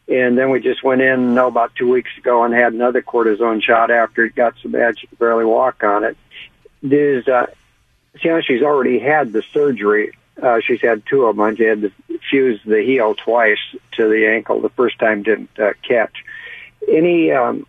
[0.07, 3.63] And then we just went in, know, about two weeks ago and had another cortisone
[3.63, 6.17] shot after it got so bad she could barely walk on it.
[6.83, 7.45] There's, uh,
[8.21, 10.17] see how she's already had the surgery.
[10.41, 11.55] Uh, she's had two of them.
[11.55, 11.91] She had to
[12.29, 13.59] fuse the heel twice
[13.93, 14.59] to the ankle.
[14.59, 16.25] The first time didn't uh, catch.
[16.89, 17.65] Any, um,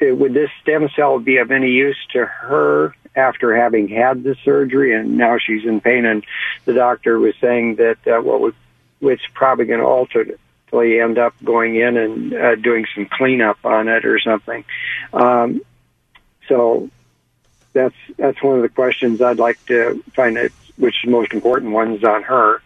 [0.00, 4.94] would this stem cell be of any use to her after having had the surgery,
[4.94, 6.04] and now she's in pain.
[6.04, 6.24] And
[6.64, 8.54] the doctor was saying that uh, what would,
[9.00, 13.88] it's probably going to ultimately end up going in and uh, doing some cleanup on
[13.88, 14.64] it or something.
[15.12, 15.60] Um,
[16.48, 16.90] so
[17.72, 21.72] that's that's one of the questions I'd like to find out which is most important
[21.72, 22.62] ones on her.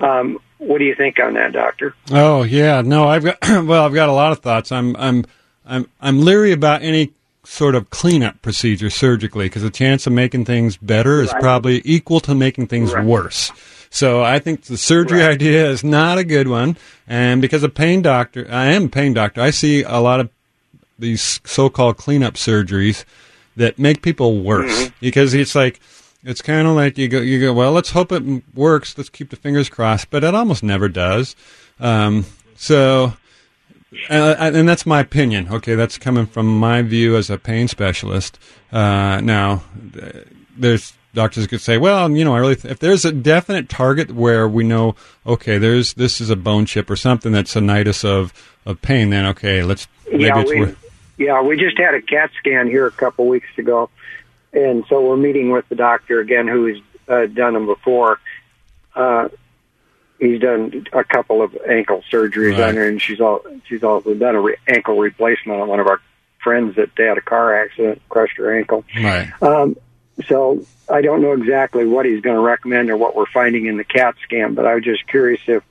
[0.00, 1.94] Um, what do you think on that, doctor?
[2.10, 4.72] Oh yeah, no, I've got well, I've got a lot of thoughts.
[4.72, 5.24] I'm I'm
[5.64, 7.12] I'm I'm leery about any
[7.44, 11.40] sort of cleanup procedure surgically because the chance of making things better is Right.
[11.42, 13.04] probably equal to making things Right.
[13.04, 13.52] worse.
[13.90, 15.30] So I think the surgery Right.
[15.32, 16.76] idea is not a good one.
[17.06, 19.40] And because a pain doctor, I am a pain doctor.
[19.40, 20.30] I see a lot of
[20.98, 23.04] these so-called cleanup surgeries
[23.56, 25.80] that make people worse because it's like
[26.24, 28.22] it's kind of like you go you go well let's hope it
[28.54, 31.34] works let's keep the fingers crossed but it almost never does
[31.80, 32.24] um,
[32.56, 33.12] so
[34.10, 35.74] uh, and that's my opinion okay?
[35.74, 38.38] That's coming from my view as a pain specialist.
[38.72, 39.62] Uh, now
[40.56, 44.10] there's doctors could say well you know I really th- if there's a definite target
[44.10, 48.04] where we know okay there's this is a bone chip or something that's a nidus
[48.04, 48.32] of
[48.66, 50.84] of pain then okay let's maybe yeah, it's we, worth
[51.16, 53.88] yeah, we just had a CAT scan here a couple weeks ago,
[54.52, 58.18] and so we're meeting with the doctor again, who's uh, done them before.
[58.94, 59.28] Uh,
[60.24, 62.68] he's done a couple of ankle surgeries Right.
[62.70, 65.86] on her, and she's all she's also done a re- ankle replacement on one of
[65.86, 66.00] our
[66.42, 68.84] friends that they had a car accident, crushed her ankle.
[69.02, 69.76] right Um,
[70.28, 73.76] so I don't know exactly what he's going to recommend or what we're finding in
[73.78, 75.62] the CAT scan, but I was just curious if,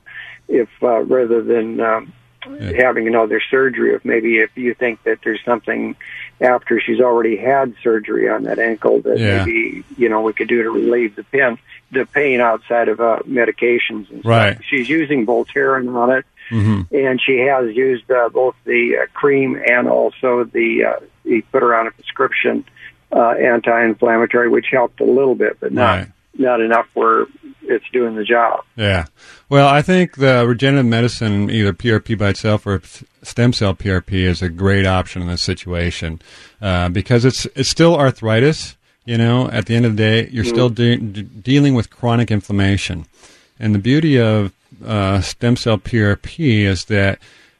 [0.48, 5.42] if uh, rather than um, having another surgery, if maybe if you think that there's
[5.44, 5.94] something
[6.40, 9.44] after she's already had surgery on that ankle that Yeah.
[9.44, 11.56] maybe you know we could do to relieve the pain,
[11.90, 14.24] the pain outside of uh, medications and stuff.
[14.24, 14.58] Right.
[14.68, 19.58] She's using Voltaren on it hmm and she has used uh, both the uh, cream
[19.66, 22.64] and also the uh, he put her on a prescription
[23.12, 26.08] uh, anti-inflammatory, which helped a little bit, but not Right.
[26.36, 27.26] not enough where
[27.62, 28.64] it's doing the job.
[28.76, 29.06] Yeah.
[29.48, 32.82] Well, I think the regenerative medicine, either PRP by itself or
[33.22, 36.20] stem cell PRP, is a great option in this situation
[36.60, 38.76] uh, because it's it's still arthritis.
[39.04, 42.30] You know, at the end of the day, you're still de- de- dealing with chronic
[42.30, 43.06] inflammation,
[43.58, 44.52] and the beauty of
[44.84, 47.18] uh, stem cell PRP is that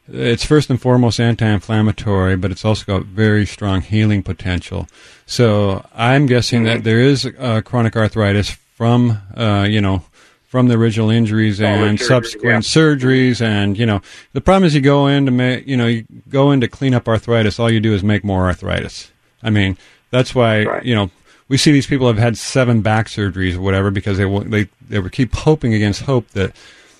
[0.09, 4.87] it's first and foremost anti-inflammatory, but it's also got very strong healing potential.
[5.27, 10.03] So I'm guessing that there is uh, chronic arthritis from, uh, you know,
[10.49, 14.01] from the original injuries and surgery, subsequent surgeries, and you know,
[14.35, 16.95] the problem is you go in to make, you know, you go in to clean
[16.95, 17.59] up arthritis.
[17.59, 19.11] All you do is make more arthritis.
[19.43, 19.77] I mean,
[20.11, 21.11] that's why you know
[21.49, 24.99] we see these people have had seven back surgeries or whatever because they they they
[24.99, 26.55] were keep hoping against hope that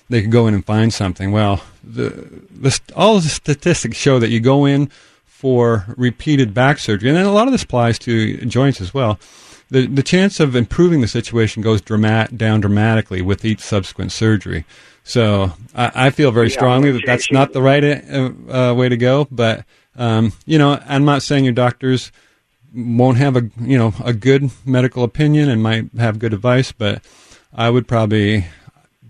[0.09, 1.31] they could go in and find something.
[1.31, 2.09] Well, the,
[2.51, 4.89] the all the statistics show that you go in
[5.25, 9.19] for repeated back surgery, and then a lot of this applies to joints as well.
[9.69, 14.65] The the chance of improving the situation goes dramat- down dramatically with each subsequent surgery.
[15.03, 18.97] So I, I feel very strongly that that's not the right uh, uh, way to
[18.97, 19.27] go.
[19.31, 19.65] But
[19.95, 22.11] um, you know, I'm not saying your doctors
[22.75, 27.01] won't have a you know a good medical opinion and might have good advice, but
[27.53, 28.45] I would probably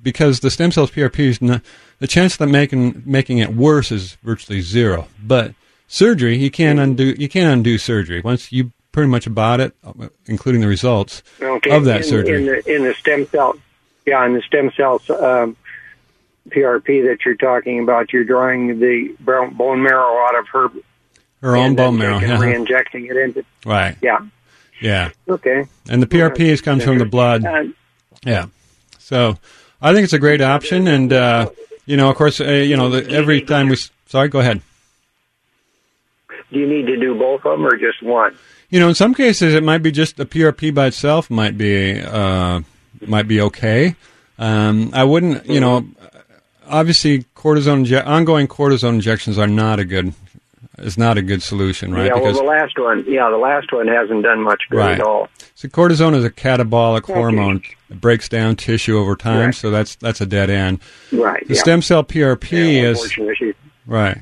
[0.03, 1.61] because the stem cells PRP is not,
[1.99, 5.07] the chance that making making it worse is virtually zero.
[5.21, 5.53] But
[5.87, 10.07] surgery, you can't undo you can't undo surgery once you pretty much bought it, uh,
[10.25, 12.37] including the results Okay, of that in, surgery.
[12.37, 13.55] in the in the stem cell,
[14.05, 15.57] yeah, in the stem cells um,
[16.49, 20.69] PRP that you're talking about, you're drawing the bone bone marrow out of her
[21.45, 22.39] Her own bone marrow, yeah.
[22.39, 23.45] re-injecting it into.
[23.65, 23.95] right?
[24.01, 24.17] Yeah.
[24.81, 25.65] Yeah, Okay.
[25.89, 27.45] and the PRP comes from the blood.
[27.45, 27.65] Uh,
[28.25, 28.47] Yeah.
[28.97, 29.37] So
[29.81, 31.49] I think it's a great option, and uh,
[31.85, 33.77] you know, of course, uh, you know, the, every time we.
[34.07, 34.61] Sorry, go ahead.
[36.51, 38.35] do you need to do both of them or just one?
[38.69, 42.01] You know, in some cases, it might be just the PRP by itself might be
[42.01, 42.61] uh,
[43.05, 43.95] might be okay.
[44.39, 45.87] Um, I wouldn't, you know,
[46.67, 50.13] obviously, cortisone ongoing cortisone injections are not a good
[50.79, 52.05] is not a good solution, right?
[52.07, 52.13] yeah.
[52.13, 54.99] because well, the last one, yeah, the last one hasn't done much good Right.
[54.99, 55.29] at all.
[55.55, 57.61] So cortisone is a catabolic hormone.
[57.89, 59.55] It breaks down tissue over time, Right.
[59.55, 60.79] so that's that's a dead end.
[61.11, 61.47] Right.
[61.47, 61.61] The yeah.
[61.61, 62.51] stem cell PRP
[62.81, 63.17] Yeah, is
[63.85, 64.17] right.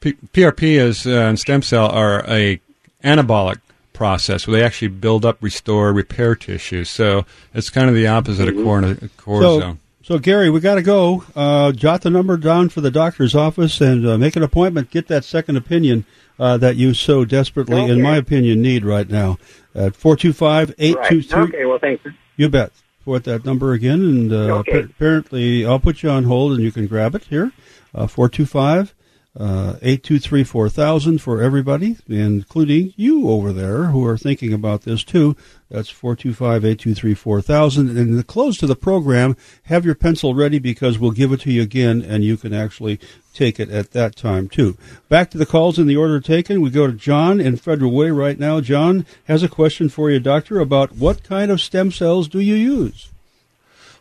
[0.00, 2.60] P- PRP is uh, and stem cell are a
[3.04, 3.58] anabolic
[3.92, 6.84] process where they actually build up, restore, repair tissue.
[6.84, 9.60] So it's kind of the opposite of corti- cortisone.
[9.60, 9.78] So,
[10.10, 11.22] so, Gary, we got to go.
[11.36, 14.90] Uh, jot the number down for the doctor's office and uh, make an appointment.
[14.90, 16.04] Get that second opinion
[16.36, 17.92] uh, that you so desperately, okay.
[17.92, 19.38] in my opinion, need right now
[19.72, 21.42] at 425 823.
[21.42, 22.04] Okay, well, thanks.
[22.36, 22.72] You bet.
[23.04, 24.80] Put that number again, and uh, okay.
[24.80, 27.52] apparently I'll put you on hold and you can grab it here
[27.94, 28.92] uh, 425
[29.38, 34.52] uh, eight two three four thousand for everybody, including you over there who are thinking
[34.52, 35.36] about this too.
[35.70, 37.96] That's four two five eight two three four thousand.
[37.96, 41.52] And the close to the program, have your pencil ready because we'll give it to
[41.52, 42.98] you again, and you can actually
[43.32, 44.76] take it at that time too.
[45.08, 46.60] Back to the calls in the order taken.
[46.60, 48.60] We go to John in Federal Way right now.
[48.60, 52.56] John has a question for you, doctor, about what kind of stem cells do you
[52.56, 53.10] use?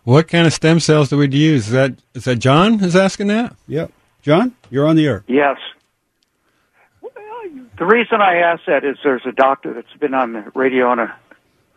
[0.05, 1.67] What kind of stem cells do we use?
[1.67, 3.55] Is that is that John is asking that?
[3.67, 3.91] Yep.
[4.21, 5.23] John, you're on the air.
[5.27, 5.57] Yes.
[7.77, 10.99] The reason I ask that is there's a doctor that's been on the radio on
[10.99, 11.15] a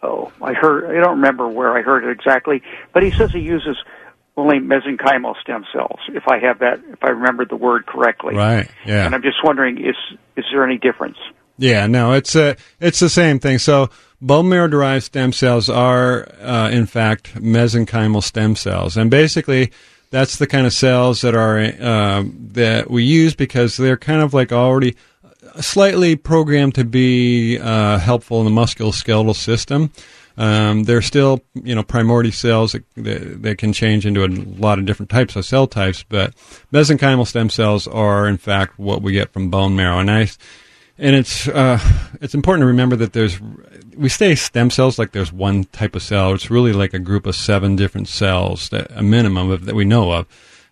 [0.03, 2.63] oh I heard I don't remember where I heard it exactly,
[2.93, 3.77] but he says he uses
[4.37, 6.01] only mesenchymal stem cells.
[6.09, 8.69] If I have that, if I remembered the word correctly, Right.
[8.85, 9.07] Yeah.
[9.07, 9.95] And I'm just wondering is
[10.37, 11.19] is there any difference?
[11.59, 13.59] Yeah, no, it's uh, it's the same thing.
[13.59, 13.91] So
[14.21, 19.71] bone marrow derived stem cells are, uh, in fact, mesenchymal stem cells, and basically
[20.13, 24.35] that's the kind of cells that are uh, that we use because they're kind of
[24.35, 24.95] like already
[25.61, 29.91] slightly programmed to be uh, helpful in the musculoskeletal system.
[30.37, 34.79] Um, they're still, you know, primordial cells that, that, that can change into a lot
[34.79, 36.35] of different types of cell types, but
[36.73, 39.99] mesenchymal stem cells are, in fact, what we get from bone marrow.
[39.99, 40.29] And I,
[40.99, 41.79] and it's uh,
[42.21, 43.39] it's important to remember that there's
[43.97, 46.33] we say stem cells like there's one type of cell.
[46.33, 49.85] It's really like a group of seven different cells that a minimum of that we
[49.85, 50.27] know of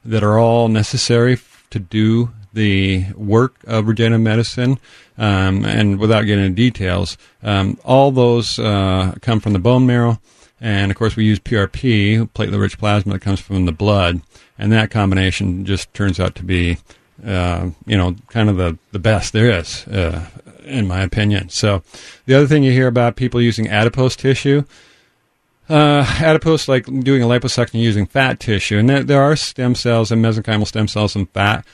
[0.04, 4.78] that are all necessary f- to do the work of regenerative medicine.
[5.18, 10.18] Um, and without getting into details, um, all those uh, come from the bone marrow.
[10.60, 14.20] And of course, we use PRP, platelet rich plasma that comes from the blood.
[14.58, 16.78] And that combination just turns out to be,
[17.24, 20.26] uh, you know, kind of the, the best there is, uh,
[20.64, 21.48] in my opinion.
[21.48, 21.82] So
[22.26, 24.64] the other thing you hear about people using adipose tissue,
[25.68, 30.10] uh, adipose, like doing a liposuction using fat tissue, and there, there are stem cells
[30.10, 31.64] and mesenchymal stem cells in fat.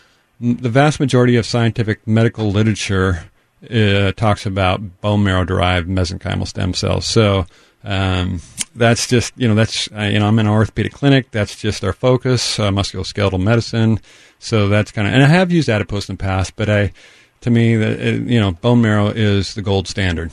[0.40, 3.30] The vast majority of scientific medical literature
[3.70, 7.06] uh, talks about bone marrow derived mesenchymal stem cells.
[7.06, 7.46] So
[7.84, 8.40] um,
[8.76, 11.30] that's just you know that's uh, you know I'm in an orthopedic clinic.
[11.30, 14.00] That's just our focus, uh, musculoskeletal medicine.
[14.38, 16.92] So that's kind of and I have used adipose in the past, but I
[17.40, 20.30] to me that uh, you know bone marrow is the gold standard.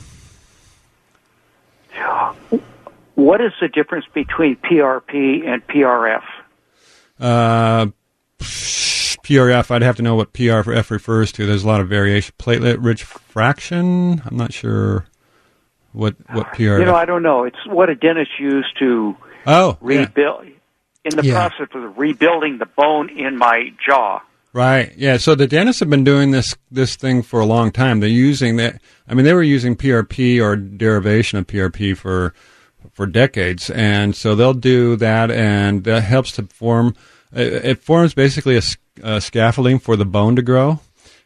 [3.14, 6.24] What is the difference between PRP and PRF?
[7.18, 7.86] Uh,
[8.40, 11.46] PRF, I'd have to know what PRF refers to.
[11.46, 12.34] There's a lot of variation.
[12.38, 14.20] Platelet rich fraction.
[14.26, 15.06] I'm not sure
[15.94, 16.80] what what PRF.
[16.80, 17.44] You know, I don't know.
[17.44, 19.16] It's what a dentist used to
[19.46, 19.98] oh, yeah.
[20.00, 20.46] rebuild
[21.04, 21.48] in the Yeah.
[21.48, 24.20] process of rebuilding the bone in my jaw.
[24.52, 24.92] Right.
[24.96, 25.16] Yeah.
[25.16, 28.00] So the dentists have been doing this this thing for a long time.
[28.00, 28.80] They're using that.
[29.08, 32.34] I mean, they were using PRP or derivation of PRP for
[32.92, 36.94] for decades, and so they'll do that, and that helps to form.
[37.32, 38.60] It, it forms basically
[39.02, 40.80] a scaffolding for the bone to grow.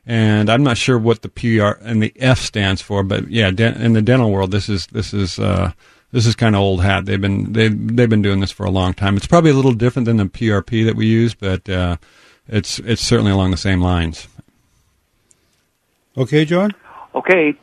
[0.09, 3.79] And I'm not sure what the PR and the F stands for, but yeah, den-
[3.79, 5.73] in the dental world, this is this is uh,
[6.13, 7.05] this is kind of old hat.
[7.05, 9.19] They've been they they've been doing this for a long time.
[9.19, 11.99] It's probably a little different than the PRP that we use, but uh,
[12.49, 14.27] it's it's certainly along the same lines.
[16.17, 16.73] Okay, John?
[17.15, 17.55] Okay.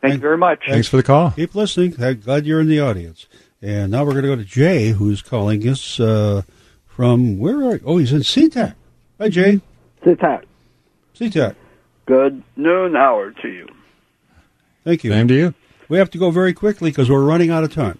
[0.00, 0.64] Thank you very much.
[0.68, 1.30] Thanks for the call.
[1.30, 1.94] Keep listening.
[2.02, 3.26] I'm glad you're in the audience.
[3.62, 6.42] And now we're going to go to Jay, who's calling us uh,
[6.86, 7.74] from where are?
[7.76, 7.82] You?
[7.84, 8.74] Oh, he's in SeaTac.
[9.18, 9.60] Hi, Jay.
[10.04, 10.44] SeaTac.
[11.20, 11.54] SeaTac.
[12.06, 13.68] Good noon, hour to you.
[14.84, 15.10] Thank you.
[15.10, 15.54] Same to you.
[15.88, 17.98] We have to go very quickly because we're running out of time.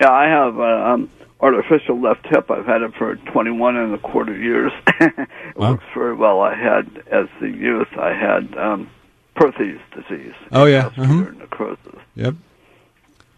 [0.00, 1.10] Yeah, I have uh, um,
[1.40, 2.50] artificial left hip.
[2.50, 4.72] I've had it for 21 and a quarter years.
[5.00, 6.40] it works very well.
[6.40, 8.90] I had, as the youth, I had um,
[9.36, 10.34] Perthes disease.
[10.50, 10.88] Oh yeah.
[10.88, 12.00] vascular necrosis.
[12.16, 12.34] Yep.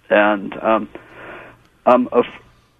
[0.09, 0.89] and um,
[1.85, 2.23] I'm a,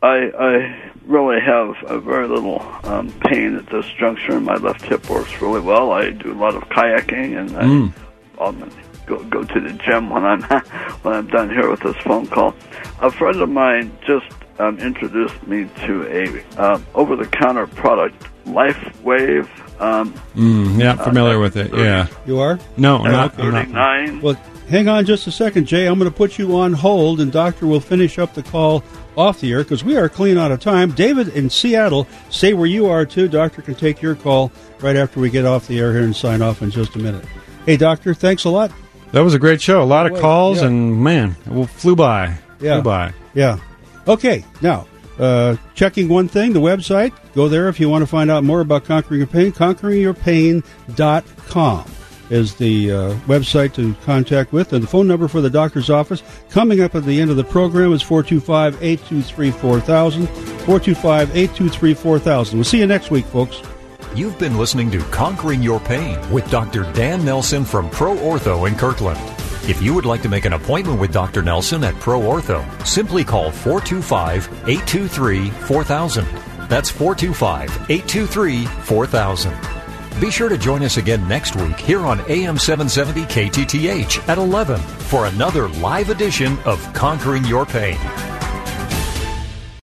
[0.03, 4.41] I, I really have a very little um, pain at this juncture.
[4.41, 5.93] My left hip works really well.
[5.93, 7.93] I do a lot of kayaking, and I Mm.
[8.41, 8.71] um,
[9.07, 10.43] go go to the gym when I'm
[11.03, 12.55] when I'm done here with this phone call.
[13.01, 14.27] A friend of mine just
[14.59, 19.49] um, introduced me to a um, over-the-counter product, LifeWave.
[19.81, 21.73] Um, Mm, yeah, familiar with it.
[21.75, 22.07] Yeah.
[22.27, 22.59] You are?
[22.77, 23.35] No, I'm not.
[23.35, 24.21] Thirty-nine.
[24.21, 24.35] Well,
[24.69, 25.87] hang on just a second, Jay.
[25.87, 28.85] I'm going to put you on hold, and Doctor will finish up the call
[29.17, 30.93] off the air because we are clean out of time.
[30.93, 33.29] David in Seattle, say where you are too.
[33.29, 36.43] Doctor can take your call right after we get off the air here and sign
[36.43, 37.25] off in just a minute.
[37.67, 38.73] Hey, Doctor, thanks a lot.
[39.13, 39.83] That was a great show.
[39.83, 40.69] A lot of calls, yeah.
[40.69, 42.39] and man, it flew by.
[42.61, 42.77] Yeah.
[42.77, 43.13] Flew by.
[43.35, 43.59] Yeah.
[44.09, 44.89] Okay, now,
[45.19, 47.13] uh, checking one thing, the website.
[47.35, 49.53] Go there if you want to find out more about Conquering Your Pain.
[49.53, 51.85] ConqueringYourPain.com
[52.33, 54.73] is the uh, website to contact with.
[54.73, 57.45] And the phone number for the doctor's office coming up at the end of the
[57.45, 60.27] program is 425 823 4000.
[60.27, 62.59] 425 823 4000.
[62.59, 63.63] We'll see you next week, folks.
[64.15, 66.91] You've been listening to Conquering Your Pain with Dr.
[66.93, 69.21] Dan Nelson from Pro Ortho in Kirkland.
[69.69, 71.43] If you would like to make an appointment with Dr.
[71.43, 76.25] Nelson at Pro Ortho, simply call 425 823 4000.
[76.69, 79.82] That's 425 823 4000.
[80.21, 84.79] Be sure to join us again next week here on AM 770 KTTH at 11
[84.79, 87.99] for another live edition of Conquering Your Pain.